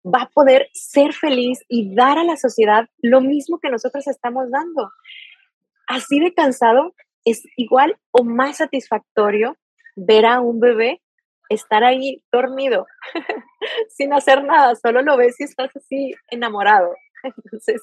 va 0.04 0.22
a 0.22 0.30
poder 0.30 0.68
ser 0.72 1.12
feliz 1.12 1.60
y 1.68 1.94
dar 1.94 2.18
a 2.18 2.24
la 2.24 2.36
sociedad 2.36 2.88
lo 3.02 3.20
mismo 3.20 3.60
que 3.60 3.70
nosotros 3.70 4.06
estamos 4.06 4.50
dando 4.50 4.90
así 5.90 6.20
de 6.20 6.32
cansado, 6.32 6.94
es 7.24 7.42
igual 7.56 7.98
o 8.12 8.24
más 8.24 8.58
satisfactorio 8.58 9.56
ver 9.96 10.24
a 10.24 10.40
un 10.40 10.60
bebé 10.60 11.02
estar 11.48 11.82
ahí 11.82 12.22
dormido, 12.30 12.86
sin 13.88 14.12
hacer 14.12 14.44
nada, 14.44 14.76
solo 14.76 15.02
lo 15.02 15.16
ves 15.16 15.38
y 15.40 15.44
estás 15.44 15.74
así 15.76 16.14
enamorado. 16.28 16.94
Entonces, 17.24 17.82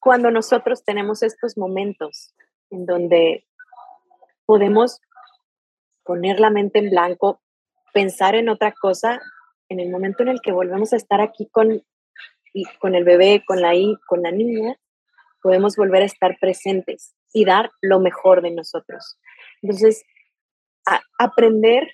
cuando 0.00 0.32
nosotros 0.32 0.84
tenemos 0.84 1.22
estos 1.22 1.56
momentos 1.56 2.34
en 2.70 2.84
donde 2.84 3.46
podemos 4.44 5.00
poner 6.02 6.40
la 6.40 6.50
mente 6.50 6.80
en 6.80 6.90
blanco, 6.90 7.40
pensar 7.94 8.34
en 8.34 8.48
otra 8.48 8.72
cosa, 8.72 9.20
en 9.68 9.78
el 9.78 9.88
momento 9.88 10.24
en 10.24 10.30
el 10.30 10.40
que 10.42 10.50
volvemos 10.50 10.92
a 10.92 10.96
estar 10.96 11.20
aquí 11.20 11.48
con, 11.48 11.84
con 12.80 12.96
el 12.96 13.04
bebé, 13.04 13.44
con 13.46 13.62
la, 13.62 13.72
con 14.08 14.22
la 14.22 14.32
niña, 14.32 14.76
podemos 15.42 15.76
volver 15.76 16.02
a 16.02 16.06
estar 16.06 16.38
presentes 16.40 17.14
y 17.32 17.44
dar 17.44 17.70
lo 17.80 18.00
mejor 18.00 18.42
de 18.42 18.52
nosotros. 18.52 19.18
Entonces, 19.62 20.04
aprender 21.18 21.92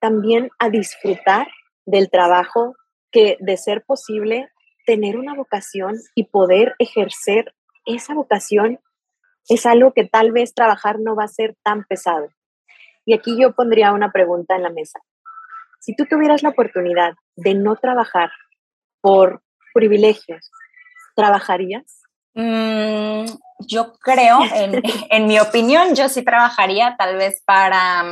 también 0.00 0.50
a 0.58 0.70
disfrutar 0.70 1.48
del 1.86 2.10
trabajo 2.10 2.74
que 3.10 3.36
de 3.40 3.56
ser 3.56 3.82
posible 3.84 4.48
tener 4.86 5.16
una 5.16 5.34
vocación 5.34 5.96
y 6.14 6.24
poder 6.24 6.74
ejercer 6.78 7.54
esa 7.86 8.14
vocación 8.14 8.80
es 9.48 9.66
algo 9.66 9.92
que 9.92 10.04
tal 10.04 10.32
vez 10.32 10.54
trabajar 10.54 10.98
no 11.00 11.16
va 11.16 11.24
a 11.24 11.28
ser 11.28 11.56
tan 11.62 11.84
pesado. 11.84 12.28
Y 13.04 13.14
aquí 13.14 13.40
yo 13.40 13.52
pondría 13.52 13.92
una 13.92 14.12
pregunta 14.12 14.54
en 14.54 14.62
la 14.62 14.70
mesa. 14.70 15.00
Si 15.80 15.96
tú 15.96 16.04
tuvieras 16.06 16.42
la 16.42 16.50
oportunidad 16.50 17.14
de 17.36 17.54
no 17.54 17.76
trabajar 17.76 18.30
por 19.00 19.42
privilegios, 19.72 20.50
¿trabajarías? 21.16 21.99
Mm, 22.34 23.26
yo 23.66 23.92
creo, 23.94 24.38
en, 25.10 25.26
mi 25.26 25.38
opinión, 25.38 25.94
yo 25.94 26.08
sí 26.08 26.22
trabajaría 26.22 26.96
tal 26.98 27.16
vez 27.16 27.42
para 27.44 28.04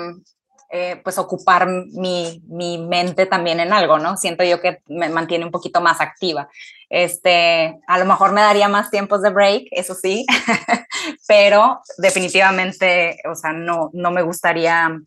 eh, 0.70 1.00
pues 1.02 1.18
ocupar 1.18 1.66
mi, 1.66 2.42
mi, 2.46 2.78
mente 2.78 3.26
también 3.26 3.60
en 3.60 3.72
algo, 3.72 3.98
¿no? 3.98 4.16
Siento 4.16 4.44
yo 4.44 4.60
que 4.60 4.82
me 4.86 5.08
mantiene 5.08 5.44
un 5.44 5.50
poquito 5.50 5.80
más 5.80 6.00
activa. 6.00 6.48
Este, 6.90 7.78
a 7.86 7.98
lo 7.98 8.04
mejor 8.06 8.32
me 8.32 8.40
daría 8.40 8.68
más 8.68 8.90
tiempos 8.90 9.22
de 9.22 9.30
break, 9.30 9.68
eso 9.70 9.94
sí, 9.94 10.24
pero 11.28 11.80
definitivamente, 11.98 13.18
o 13.30 13.34
sea, 13.34 13.52
no, 13.52 13.90
no 13.92 14.10
me 14.10 14.22
gustaría 14.22 14.98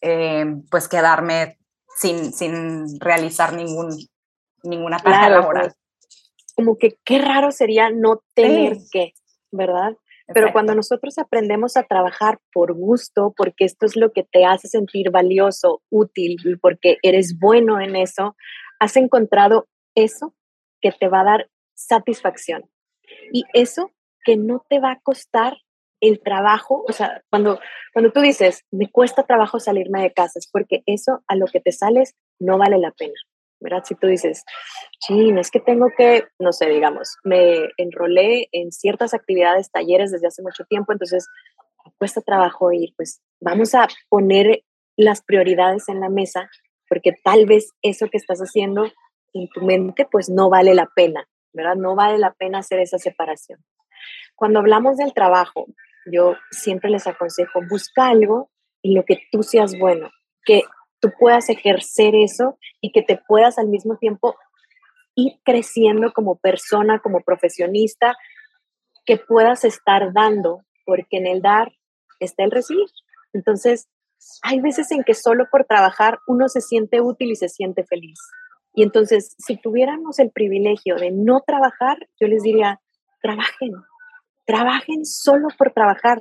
eh, 0.00 0.46
pues 0.70 0.88
quedarme 0.88 1.58
sin, 1.96 2.32
sin 2.32 2.98
realizar 3.00 3.52
ningún, 3.52 3.96
ninguna 4.62 4.98
tarea 4.98 5.28
laboral. 5.28 5.66
Pues 5.66 5.76
como 6.58 6.76
que 6.76 6.98
qué 7.04 7.20
raro 7.20 7.52
sería 7.52 7.88
no 7.88 8.20
tener 8.34 8.78
que, 8.90 9.12
¿verdad? 9.52 9.96
Pero 10.34 10.52
cuando 10.52 10.74
nosotros 10.74 11.16
aprendemos 11.18 11.76
a 11.76 11.84
trabajar 11.84 12.40
por 12.52 12.74
gusto, 12.74 13.32
porque 13.36 13.64
esto 13.64 13.86
es 13.86 13.94
lo 13.94 14.10
que 14.10 14.24
te 14.24 14.44
hace 14.44 14.66
sentir 14.66 15.12
valioso, 15.12 15.82
útil, 15.88 16.58
porque 16.60 16.96
eres 17.02 17.38
bueno 17.38 17.80
en 17.80 17.94
eso, 17.94 18.34
has 18.80 18.96
encontrado 18.96 19.68
eso 19.94 20.34
que 20.80 20.90
te 20.90 21.06
va 21.06 21.20
a 21.20 21.24
dar 21.24 21.50
satisfacción. 21.74 22.68
Y 23.32 23.44
eso 23.52 23.92
que 24.24 24.36
no 24.36 24.66
te 24.68 24.80
va 24.80 24.90
a 24.90 25.00
costar 25.00 25.58
el 26.00 26.20
trabajo, 26.20 26.84
o 26.88 26.92
sea, 26.92 27.22
cuando, 27.30 27.60
cuando 27.92 28.10
tú 28.10 28.20
dices, 28.20 28.64
me 28.72 28.90
cuesta 28.90 29.22
trabajo 29.22 29.60
salirme 29.60 30.02
de 30.02 30.12
casa, 30.12 30.40
es 30.40 30.50
porque 30.50 30.82
eso 30.86 31.22
a 31.28 31.36
lo 31.36 31.46
que 31.46 31.60
te 31.60 31.70
sales 31.70 32.16
no 32.40 32.58
vale 32.58 32.78
la 32.78 32.90
pena, 32.90 33.14
¿verdad? 33.60 33.82
Si 33.84 33.94
tú 33.94 34.06
dices, 34.06 34.44
chin, 35.00 35.38
es 35.38 35.50
que 35.50 35.60
tengo 35.60 35.88
que, 35.96 36.24
no 36.38 36.52
sé, 36.52 36.68
digamos, 36.68 37.16
me 37.24 37.68
enrolé 37.76 38.48
en 38.52 38.72
ciertas 38.72 39.14
actividades, 39.14 39.70
talleres 39.70 40.12
desde 40.12 40.28
hace 40.28 40.42
mucho 40.42 40.64
tiempo, 40.64 40.92
entonces 40.92 41.28
cuesta 41.98 42.20
trabajo 42.20 42.72
ir, 42.72 42.94
pues 42.96 43.22
vamos 43.40 43.74
a 43.74 43.88
poner 44.08 44.62
las 44.96 45.22
prioridades 45.22 45.88
en 45.88 46.00
la 46.00 46.08
mesa, 46.08 46.50
porque 46.88 47.12
tal 47.24 47.46
vez 47.46 47.72
eso 47.82 48.08
que 48.08 48.18
estás 48.18 48.40
haciendo 48.40 48.84
en 49.32 49.48
tu 49.48 49.62
mente, 49.62 50.06
pues 50.10 50.28
no 50.28 50.50
vale 50.50 50.74
la 50.74 50.86
pena, 50.94 51.28
¿verdad? 51.52 51.76
No 51.76 51.94
vale 51.94 52.18
la 52.18 52.32
pena 52.32 52.58
hacer 52.58 52.80
esa 52.80 52.98
separación. 52.98 53.64
Cuando 54.34 54.60
hablamos 54.60 54.96
del 54.96 55.12
trabajo, 55.12 55.66
yo 56.10 56.36
siempre 56.50 56.90
les 56.90 57.06
aconsejo, 57.06 57.60
busca 57.68 58.08
algo 58.08 58.50
en 58.82 58.94
lo 58.94 59.04
que 59.04 59.18
tú 59.30 59.42
seas 59.42 59.78
bueno, 59.78 60.10
que 60.44 60.62
tú 61.00 61.10
puedas 61.18 61.48
ejercer 61.48 62.14
eso 62.14 62.58
y 62.80 62.92
que 62.92 63.02
te 63.02 63.20
puedas 63.26 63.58
al 63.58 63.68
mismo 63.68 63.96
tiempo 63.96 64.36
ir 65.14 65.34
creciendo 65.44 66.12
como 66.12 66.36
persona, 66.38 67.00
como 67.00 67.20
profesionista, 67.20 68.16
que 69.04 69.16
puedas 69.16 69.64
estar 69.64 70.12
dando, 70.12 70.62
porque 70.84 71.18
en 71.18 71.26
el 71.26 71.42
dar 71.42 71.72
está 72.20 72.44
el 72.44 72.50
recibir. 72.50 72.86
Entonces, 73.32 73.88
hay 74.42 74.60
veces 74.60 74.90
en 74.90 75.04
que 75.04 75.14
solo 75.14 75.46
por 75.50 75.64
trabajar 75.64 76.18
uno 76.26 76.48
se 76.48 76.60
siente 76.60 77.00
útil 77.00 77.30
y 77.30 77.36
se 77.36 77.48
siente 77.48 77.84
feliz. 77.84 78.18
Y 78.74 78.82
entonces, 78.82 79.34
si 79.38 79.56
tuviéramos 79.56 80.18
el 80.18 80.30
privilegio 80.30 80.96
de 80.96 81.10
no 81.10 81.42
trabajar, 81.46 81.98
yo 82.20 82.28
les 82.28 82.42
diría, 82.42 82.80
trabajen, 83.22 83.72
trabajen 84.46 85.04
solo 85.04 85.48
por 85.56 85.72
trabajar. 85.72 86.20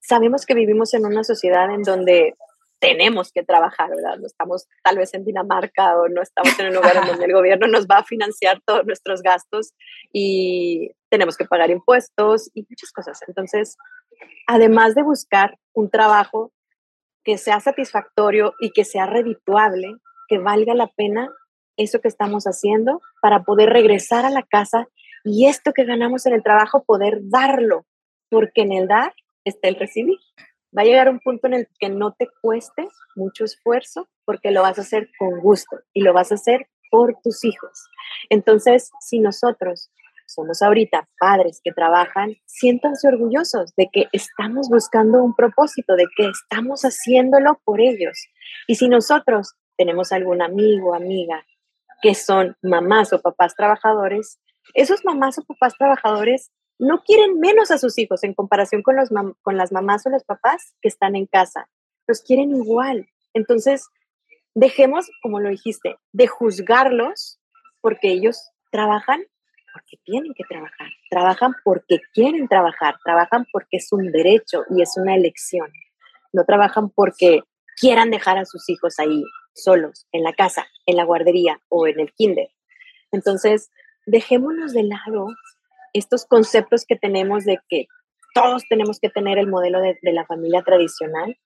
Sabemos 0.00 0.46
que 0.46 0.54
vivimos 0.54 0.94
en 0.94 1.06
una 1.06 1.22
sociedad 1.22 1.70
en 1.72 1.82
donde 1.82 2.34
tenemos 2.80 3.32
que 3.32 3.42
trabajar, 3.42 3.90
¿verdad? 3.90 4.18
No 4.18 4.26
estamos 4.26 4.68
tal 4.82 4.98
vez 4.98 5.12
en 5.14 5.24
Dinamarca 5.24 5.96
o 5.98 6.08
no 6.08 6.22
estamos 6.22 6.58
en 6.58 6.68
un 6.68 6.74
lugar 6.74 7.06
donde 7.06 7.24
el 7.24 7.32
gobierno 7.32 7.66
nos 7.66 7.86
va 7.86 7.98
a 7.98 8.04
financiar 8.04 8.60
todos 8.64 8.86
nuestros 8.86 9.22
gastos 9.22 9.74
y 10.12 10.90
tenemos 11.10 11.36
que 11.36 11.44
pagar 11.44 11.70
impuestos 11.70 12.50
y 12.54 12.66
muchas 12.68 12.92
cosas. 12.92 13.20
Entonces, 13.26 13.76
además 14.46 14.94
de 14.94 15.02
buscar 15.02 15.58
un 15.72 15.90
trabajo 15.90 16.52
que 17.24 17.38
sea 17.38 17.60
satisfactorio 17.60 18.54
y 18.60 18.70
que 18.70 18.84
sea 18.84 19.06
redituable, 19.06 19.96
que 20.28 20.38
valga 20.38 20.74
la 20.74 20.88
pena 20.88 21.30
eso 21.76 22.00
que 22.00 22.08
estamos 22.08 22.44
haciendo 22.44 23.00
para 23.22 23.44
poder 23.44 23.70
regresar 23.70 24.24
a 24.24 24.30
la 24.30 24.42
casa 24.42 24.88
y 25.24 25.46
esto 25.46 25.72
que 25.72 25.84
ganamos 25.84 26.26
en 26.26 26.34
el 26.34 26.42
trabajo 26.42 26.84
poder 26.84 27.20
darlo, 27.22 27.86
porque 28.28 28.62
en 28.62 28.72
el 28.72 28.88
dar 28.88 29.14
está 29.44 29.68
el 29.68 29.76
recibir. 29.76 30.18
Va 30.76 30.82
a 30.82 30.84
llegar 30.84 31.08
un 31.08 31.20
punto 31.20 31.46
en 31.46 31.54
el 31.54 31.68
que 31.78 31.88
no 31.88 32.12
te 32.12 32.28
cueste 32.42 32.88
mucho 33.16 33.44
esfuerzo 33.44 34.08
porque 34.24 34.50
lo 34.50 34.62
vas 34.62 34.78
a 34.78 34.82
hacer 34.82 35.08
con 35.18 35.40
gusto 35.40 35.78
y 35.92 36.02
lo 36.02 36.12
vas 36.12 36.30
a 36.30 36.36
hacer 36.36 36.68
por 36.90 37.16
tus 37.22 37.44
hijos. 37.44 37.86
Entonces, 38.28 38.90
si 39.00 39.20
nosotros 39.20 39.90
somos 40.26 40.60
ahorita 40.60 41.08
padres 41.18 41.60
que 41.64 41.72
trabajan, 41.72 42.36
siéntanse 42.44 43.08
orgullosos 43.08 43.74
de 43.76 43.88
que 43.90 44.08
estamos 44.12 44.68
buscando 44.68 45.22
un 45.22 45.34
propósito, 45.34 45.96
de 45.96 46.04
que 46.16 46.28
estamos 46.28 46.82
haciéndolo 46.82 47.60
por 47.64 47.80
ellos. 47.80 48.18
Y 48.66 48.74
si 48.74 48.88
nosotros 48.88 49.54
tenemos 49.76 50.12
algún 50.12 50.42
amigo, 50.42 50.94
amiga 50.94 51.44
que 52.02 52.14
son 52.14 52.56
mamás 52.62 53.12
o 53.12 53.20
papás 53.20 53.54
trabajadores, 53.56 54.38
esos 54.74 55.04
mamás 55.04 55.38
o 55.38 55.44
papás 55.44 55.74
trabajadores 55.78 56.50
no 56.78 57.02
quieren 57.02 57.40
menos 57.40 57.70
a 57.70 57.78
sus 57.78 57.98
hijos 57.98 58.22
en 58.24 58.34
comparación 58.34 58.82
con, 58.82 58.96
los 58.96 59.10
con 59.42 59.56
las 59.56 59.72
mamás 59.72 60.06
o 60.06 60.10
los 60.10 60.24
papás 60.24 60.74
que 60.80 60.88
están 60.88 61.16
en 61.16 61.26
casa. 61.26 61.68
Los 62.06 62.22
quieren 62.22 62.54
igual. 62.54 63.08
Entonces, 63.34 63.88
dejemos, 64.54 65.10
como 65.22 65.40
lo 65.40 65.50
dijiste, 65.50 65.96
de 66.12 66.26
juzgarlos 66.26 67.40
porque 67.80 68.10
ellos 68.10 68.50
trabajan 68.70 69.22
porque 69.72 69.98
tienen 70.04 70.34
que 70.34 70.44
trabajar, 70.44 70.88
trabajan 71.10 71.54
porque 71.62 72.00
quieren 72.12 72.48
trabajar, 72.48 72.96
trabajan 73.04 73.46
porque 73.52 73.76
es 73.76 73.92
un 73.92 74.10
derecho 74.10 74.64
y 74.70 74.82
es 74.82 74.96
una 74.96 75.14
elección. 75.14 75.70
No 76.32 76.44
trabajan 76.44 76.90
porque 76.90 77.42
quieran 77.80 78.10
dejar 78.10 78.38
a 78.38 78.44
sus 78.44 78.68
hijos 78.68 78.98
ahí 78.98 79.22
solos, 79.54 80.06
en 80.12 80.22
la 80.22 80.32
casa, 80.32 80.66
en 80.86 80.96
la 80.96 81.04
guardería 81.04 81.60
o 81.68 81.86
en 81.86 82.00
el 82.00 82.12
kinder. 82.12 82.48
Entonces, 83.12 83.70
dejémonos 84.06 84.72
de 84.72 84.84
lado 84.84 85.28
estos 85.92 86.26
conceptos 86.26 86.84
que 86.86 86.96
tenemos 86.96 87.44
de 87.44 87.58
que 87.68 87.86
todos 88.34 88.62
tenemos 88.68 89.00
que 89.00 89.10
tener 89.10 89.38
el 89.38 89.48
modelo 89.48 89.80
de, 89.80 89.96
la 90.02 90.26
familia 90.26 90.62
tradicional, 90.62 91.36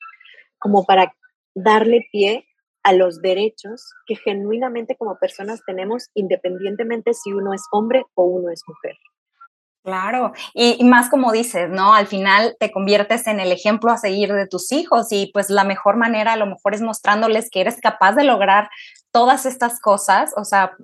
como 0.59 0.85
para 0.85 1.15
darle 1.55 2.07
pie 2.13 2.47
a 2.83 2.93
los 2.93 3.23
derechos 3.23 3.93
que 4.07 4.17
genuinamente 4.17 4.97
como 4.97 5.19
personas 5.19 5.63
tenemos, 5.65 6.11
independientemente 6.15 7.15
si 7.15 7.33
uno 7.33 7.55
es 7.55 7.63
hombre 7.71 8.05
o 8.15 8.25
uno 8.25 8.51
es 8.51 8.63
mujer. 8.67 8.97
Claro, 9.85 10.33
y, 10.55 10.85
más 10.85 11.11
como 11.11 11.33
dices, 11.33 11.69
¿no? 11.69 11.93
Al 11.93 12.07
final 12.07 12.57
te 12.61 12.71
conviertes 12.71 13.27
en 13.27 13.41
el 13.41 13.51
ejemplo 13.51 13.91
a 13.91 13.99
seguir 13.99 14.33
de 14.33 14.47
tus 14.47 14.71
hijos 14.71 15.09
y 15.11 15.31
pues 15.33 15.51
la 15.51 15.65
mejor 15.65 15.97
manera 15.97 16.35
a 16.35 16.37
lo 16.37 16.47
mejor 16.47 16.75
es 16.75 16.83
mostrándoles 16.83 17.51
que 17.51 17.63
eres 17.63 17.81
capaz 17.81 18.13
de 18.13 18.23
lograr 18.23 18.71
todas 19.11 19.45
estas 19.45 19.81
cosas, 19.81 20.33
o 20.37 20.45
sea, 20.45 20.77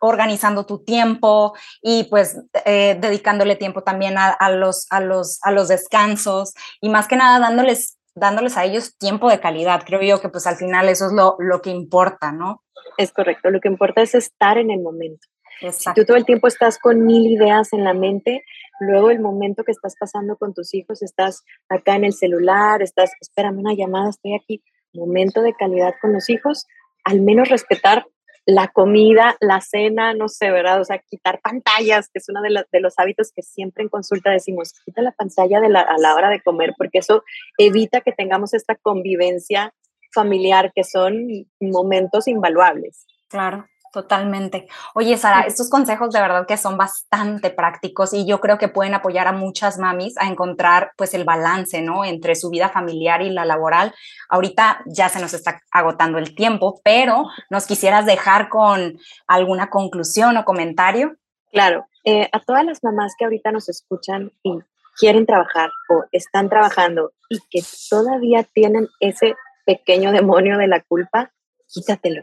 organizando 0.00 0.66
tu 0.66 0.84
tiempo 0.84 1.54
y 1.82 2.04
pues 2.04 2.40
eh, 2.64 2.96
dedicándole 3.00 3.56
tiempo 3.56 3.82
también 3.82 4.16
a, 4.18 4.50
los, 4.50 4.86
a, 4.90 5.00
los, 5.00 5.38
a 5.42 5.50
los 5.50 5.68
descansos 5.68 6.54
y 6.80 6.88
más 6.88 7.08
que 7.08 7.16
nada 7.16 7.38
dándoles, 7.38 7.98
dándoles 8.14 8.56
a 8.56 8.64
ellos 8.64 8.96
tiempo 8.98 9.28
de 9.30 9.40
calidad. 9.40 9.82
Creo 9.84 10.02
yo 10.02 10.20
que 10.20 10.28
pues 10.28 10.46
al 10.46 10.56
final 10.56 10.88
eso 10.88 11.06
es 11.06 11.12
lo, 11.12 11.36
lo 11.38 11.60
que 11.62 11.70
importa, 11.70 12.32
¿no? 12.32 12.62
Es 12.96 13.12
correcto, 13.12 13.50
lo 13.50 13.60
que 13.60 13.68
importa 13.68 14.02
es 14.02 14.14
estar 14.14 14.58
en 14.58 14.70
el 14.70 14.80
momento. 14.80 15.26
Si 15.72 15.92
tú 15.92 16.04
todo 16.04 16.16
el 16.16 16.24
tiempo 16.24 16.46
estás 16.46 16.78
con 16.78 17.04
mil 17.04 17.26
ideas 17.26 17.72
en 17.72 17.82
la 17.82 17.92
mente, 17.92 18.44
luego 18.78 19.10
el 19.10 19.18
momento 19.20 19.64
que 19.64 19.72
estás 19.72 19.96
pasando 19.98 20.36
con 20.36 20.54
tus 20.54 20.72
hijos, 20.72 21.02
estás 21.02 21.42
acá 21.68 21.96
en 21.96 22.04
el 22.04 22.12
celular, 22.12 22.80
estás, 22.80 23.10
espérame 23.20 23.58
una 23.58 23.74
llamada, 23.74 24.10
estoy 24.10 24.36
aquí, 24.36 24.62
momento 24.92 25.42
de 25.42 25.54
calidad 25.54 25.94
con 26.00 26.12
los 26.12 26.30
hijos, 26.30 26.66
al 27.04 27.20
menos 27.22 27.48
respetar 27.48 28.06
la 28.48 28.68
comida, 28.68 29.36
la 29.40 29.60
cena, 29.60 30.14
no 30.14 30.30
sé, 30.30 30.50
¿verdad? 30.50 30.80
O 30.80 30.84
sea, 30.84 30.96
quitar 31.06 31.38
pantallas, 31.42 32.08
que 32.08 32.18
es 32.18 32.30
uno 32.30 32.40
de, 32.40 32.64
de 32.72 32.80
los 32.80 32.94
hábitos 32.96 33.30
que 33.30 33.42
siempre 33.42 33.82
en 33.82 33.90
consulta 33.90 34.30
decimos, 34.30 34.72
quita 34.86 35.02
la 35.02 35.12
pantalla 35.12 35.60
de 35.60 35.68
la, 35.68 35.80
a 35.80 35.98
la 35.98 36.14
hora 36.14 36.30
de 36.30 36.40
comer, 36.40 36.72
porque 36.78 37.00
eso 37.00 37.24
evita 37.58 38.00
que 38.00 38.12
tengamos 38.12 38.54
esta 38.54 38.74
convivencia 38.74 39.74
familiar, 40.14 40.72
que 40.74 40.82
son 40.82 41.28
momentos 41.60 42.26
invaluables. 42.26 43.06
Claro. 43.28 43.66
Totalmente. 43.92 44.68
Oye, 44.94 45.16
Sara, 45.16 45.42
estos 45.46 45.70
consejos 45.70 46.10
de 46.12 46.20
verdad 46.20 46.46
que 46.46 46.58
son 46.58 46.76
bastante 46.76 47.48
prácticos 47.50 48.12
y 48.12 48.26
yo 48.26 48.38
creo 48.40 48.58
que 48.58 48.68
pueden 48.68 48.94
apoyar 48.94 49.26
a 49.26 49.32
muchas 49.32 49.78
mamis 49.78 50.18
a 50.18 50.28
encontrar 50.28 50.92
pues 50.96 51.14
el 51.14 51.24
balance, 51.24 51.80
¿no? 51.80 52.04
Entre 52.04 52.34
su 52.34 52.50
vida 52.50 52.68
familiar 52.68 53.22
y 53.22 53.30
la 53.30 53.46
laboral. 53.46 53.94
Ahorita 54.28 54.82
ya 54.86 55.08
se 55.08 55.20
nos 55.20 55.32
está 55.32 55.60
agotando 55.70 56.18
el 56.18 56.34
tiempo, 56.34 56.80
pero 56.84 57.28
nos 57.48 57.66
quisieras 57.66 58.04
dejar 58.04 58.50
con 58.50 58.98
alguna 59.26 59.70
conclusión 59.70 60.36
o 60.36 60.44
comentario. 60.44 61.16
Claro, 61.50 61.86
eh, 62.04 62.28
a 62.32 62.40
todas 62.40 62.64
las 62.64 62.84
mamás 62.84 63.14
que 63.18 63.24
ahorita 63.24 63.52
nos 63.52 63.70
escuchan 63.70 64.32
y 64.42 64.58
quieren 64.98 65.24
trabajar 65.24 65.70
o 65.88 66.04
están 66.12 66.50
trabajando 66.50 67.12
y 67.30 67.38
que 67.50 67.62
todavía 67.88 68.42
tienen 68.42 68.88
ese 69.00 69.34
pequeño 69.64 70.12
demonio 70.12 70.58
de 70.58 70.66
la 70.66 70.82
culpa, 70.82 71.30
quítatelo 71.68 72.22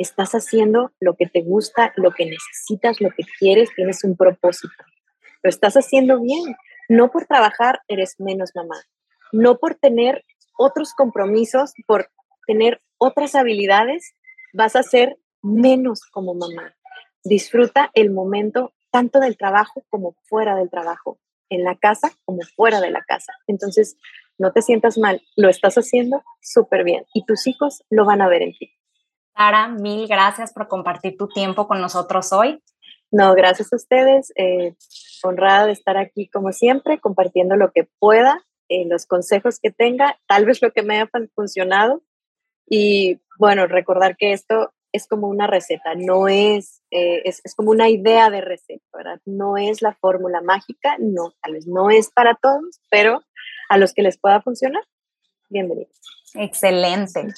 estás 0.00 0.32
haciendo 0.32 0.92
lo 1.00 1.14
que 1.14 1.26
te 1.26 1.42
gusta, 1.42 1.92
lo 1.96 2.12
que 2.12 2.26
necesitas, 2.26 3.00
lo 3.00 3.10
que 3.10 3.24
quieres, 3.38 3.70
tienes 3.74 4.02
un 4.04 4.16
propósito. 4.16 4.84
Lo 5.42 5.50
estás 5.50 5.74
haciendo 5.74 6.20
bien. 6.20 6.56
No 6.88 7.10
por 7.10 7.26
trabajar 7.26 7.80
eres 7.88 8.16
menos 8.18 8.50
mamá. 8.54 8.76
No 9.32 9.58
por 9.58 9.74
tener 9.74 10.24
otros 10.58 10.94
compromisos, 10.94 11.72
por 11.86 12.10
tener 12.46 12.80
otras 12.98 13.34
habilidades, 13.34 14.14
vas 14.52 14.76
a 14.76 14.82
ser 14.82 15.18
menos 15.42 16.02
como 16.10 16.34
mamá. 16.34 16.74
Disfruta 17.22 17.90
el 17.94 18.10
momento 18.10 18.72
tanto 18.90 19.20
del 19.20 19.36
trabajo 19.36 19.84
como 19.88 20.16
fuera 20.24 20.56
del 20.56 20.68
trabajo, 20.68 21.18
en 21.48 21.64
la 21.64 21.76
casa 21.76 22.10
como 22.24 22.40
fuera 22.56 22.80
de 22.80 22.90
la 22.90 23.02
casa. 23.02 23.32
Entonces, 23.46 23.96
no 24.38 24.52
te 24.52 24.62
sientas 24.62 24.98
mal, 24.98 25.22
lo 25.36 25.48
estás 25.48 25.76
haciendo 25.76 26.24
súper 26.40 26.84
bien 26.84 27.04
y 27.14 27.24
tus 27.24 27.46
hijos 27.46 27.84
lo 27.90 28.04
van 28.04 28.22
a 28.22 28.28
ver 28.28 28.42
en 28.42 28.56
ti. 28.56 28.72
Sara, 29.36 29.68
mil 29.68 30.06
gracias 30.06 30.52
por 30.52 30.68
compartir 30.68 31.16
tu 31.16 31.28
tiempo 31.28 31.66
con 31.66 31.80
nosotros 31.80 32.32
hoy. 32.32 32.62
No, 33.10 33.34
gracias 33.34 33.72
a 33.72 33.76
ustedes. 33.76 34.32
Eh, 34.36 34.74
honrada 35.22 35.66
de 35.66 35.72
estar 35.72 35.96
aquí 35.96 36.28
como 36.28 36.52
siempre, 36.52 37.00
compartiendo 37.00 37.56
lo 37.56 37.72
que 37.72 37.88
pueda, 37.98 38.44
eh, 38.68 38.86
los 38.86 39.06
consejos 39.06 39.58
que 39.58 39.70
tenga, 39.70 40.18
tal 40.26 40.44
vez 40.44 40.62
lo 40.62 40.72
que 40.72 40.82
me 40.82 40.96
haya 40.96 41.10
funcionado. 41.34 42.02
Y 42.68 43.20
bueno, 43.38 43.66
recordar 43.66 44.16
que 44.16 44.32
esto 44.32 44.72
es 44.92 45.06
como 45.06 45.28
una 45.28 45.46
receta, 45.46 45.94
no 45.94 46.28
es, 46.28 46.82
eh, 46.90 47.22
es, 47.24 47.40
es, 47.44 47.54
como 47.54 47.70
una 47.70 47.88
idea 47.88 48.28
de 48.28 48.40
receta, 48.40 48.84
¿verdad? 48.92 49.20
No 49.24 49.56
es 49.56 49.82
la 49.82 49.94
fórmula 49.94 50.40
mágica, 50.40 50.96
no, 50.98 51.32
tal 51.42 51.52
vez 51.52 51.66
no 51.66 51.90
es 51.90 52.10
para 52.10 52.34
todos, 52.34 52.80
pero 52.90 53.22
a 53.68 53.78
los 53.78 53.94
que 53.94 54.02
les 54.02 54.18
pueda 54.18 54.42
funcionar, 54.42 54.82
bienvenidos. 55.48 56.00
Excelente. 56.34 57.28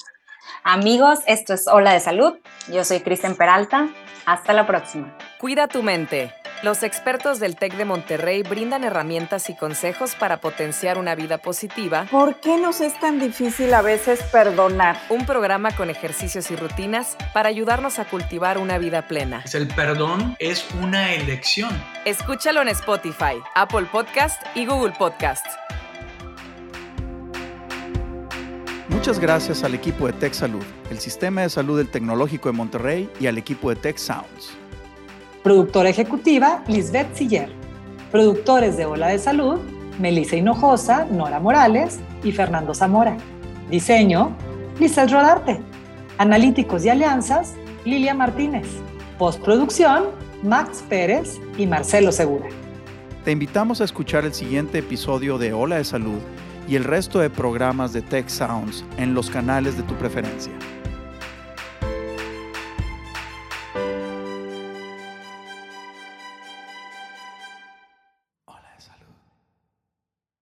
Amigos, 0.63 1.19
esto 1.27 1.53
es 1.53 1.67
Hola 1.67 1.93
de 1.93 1.99
Salud. 1.99 2.33
Yo 2.71 2.83
soy 2.83 3.01
Kristen 3.01 3.35
Peralta. 3.35 3.89
Hasta 4.25 4.53
la 4.53 4.65
próxima. 4.65 5.17
Cuida 5.39 5.67
tu 5.67 5.83
mente. 5.83 6.33
Los 6.63 6.81
expertos 6.81 7.41
del 7.41 7.57
TEC 7.57 7.75
de 7.75 7.83
Monterrey 7.83 8.41
brindan 8.41 8.85
herramientas 8.85 9.49
y 9.49 9.55
consejos 9.55 10.15
para 10.15 10.39
potenciar 10.39 10.97
una 10.97 11.13
vida 11.13 11.39
positiva. 11.39 12.07
¿Por 12.09 12.39
qué 12.39 12.55
nos 12.57 12.79
es 12.79 12.97
tan 13.01 13.19
difícil 13.19 13.73
a 13.73 13.81
veces 13.81 14.23
perdonar? 14.31 14.97
Un 15.09 15.25
programa 15.25 15.75
con 15.75 15.89
ejercicios 15.89 16.49
y 16.51 16.55
rutinas 16.55 17.17
para 17.33 17.49
ayudarnos 17.49 17.99
a 17.99 18.05
cultivar 18.05 18.57
una 18.57 18.77
vida 18.77 19.09
plena. 19.09 19.43
El 19.51 19.67
perdón 19.67 20.37
es 20.39 20.65
una 20.81 21.13
elección. 21.13 21.69
Escúchalo 22.05 22.61
en 22.61 22.69
Spotify, 22.69 23.41
Apple 23.55 23.87
Podcast 23.91 24.41
y 24.55 24.65
Google 24.65 24.93
Podcast. 24.97 25.45
Muchas 29.03 29.19
gracias 29.19 29.65
al 29.65 29.73
equipo 29.73 30.07
de 30.07 30.13
Tech 30.13 30.31
Salud, 30.31 30.63
el 30.89 30.97
sistema 30.97 31.41
de 31.41 31.49
salud 31.49 31.77
del 31.77 31.89
Tecnológico 31.89 32.47
de 32.47 32.53
Monterrey 32.53 33.09
y 33.19 33.27
al 33.27 33.37
equipo 33.37 33.69
de 33.69 33.75
Tech 33.75 33.97
Sounds. 33.97 34.53
Productora 35.43 35.89
ejecutiva, 35.89 36.63
Lisbeth 36.69 37.13
Siller. 37.13 37.51
Productores 38.13 38.77
de 38.77 38.85
Ola 38.85 39.09
de 39.09 39.19
Salud, 39.19 39.59
Melissa 39.99 40.37
Hinojosa, 40.37 41.03
Nora 41.03 41.41
Morales 41.41 41.99
y 42.23 42.31
Fernando 42.31 42.73
Zamora. 42.73 43.17
Diseño, 43.69 44.37
Lizeth 44.79 45.11
Rodarte. 45.11 45.59
Analíticos 46.17 46.85
y 46.85 46.89
alianzas, 46.89 47.55
Lilia 47.83 48.13
Martínez. 48.13 48.67
Postproducción, 49.17 50.05
Max 50.43 50.81
Pérez 50.87 51.41
y 51.57 51.67
Marcelo 51.67 52.13
Segura. 52.13 52.47
Te 53.25 53.31
invitamos 53.31 53.81
a 53.81 53.83
escuchar 53.83 54.23
el 54.23 54.33
siguiente 54.33 54.77
episodio 54.77 55.37
de 55.37 55.51
Ola 55.51 55.75
de 55.75 55.83
Salud 55.83 56.19
y 56.67 56.75
el 56.75 56.83
resto 56.83 57.19
de 57.19 57.29
programas 57.29 57.93
de 57.93 58.01
Tech 58.01 58.29
Sounds 58.29 58.83
en 58.97 59.13
los 59.13 59.29
canales 59.29 59.77
de 59.77 59.83
tu 59.83 59.95
preferencia. 59.95 60.53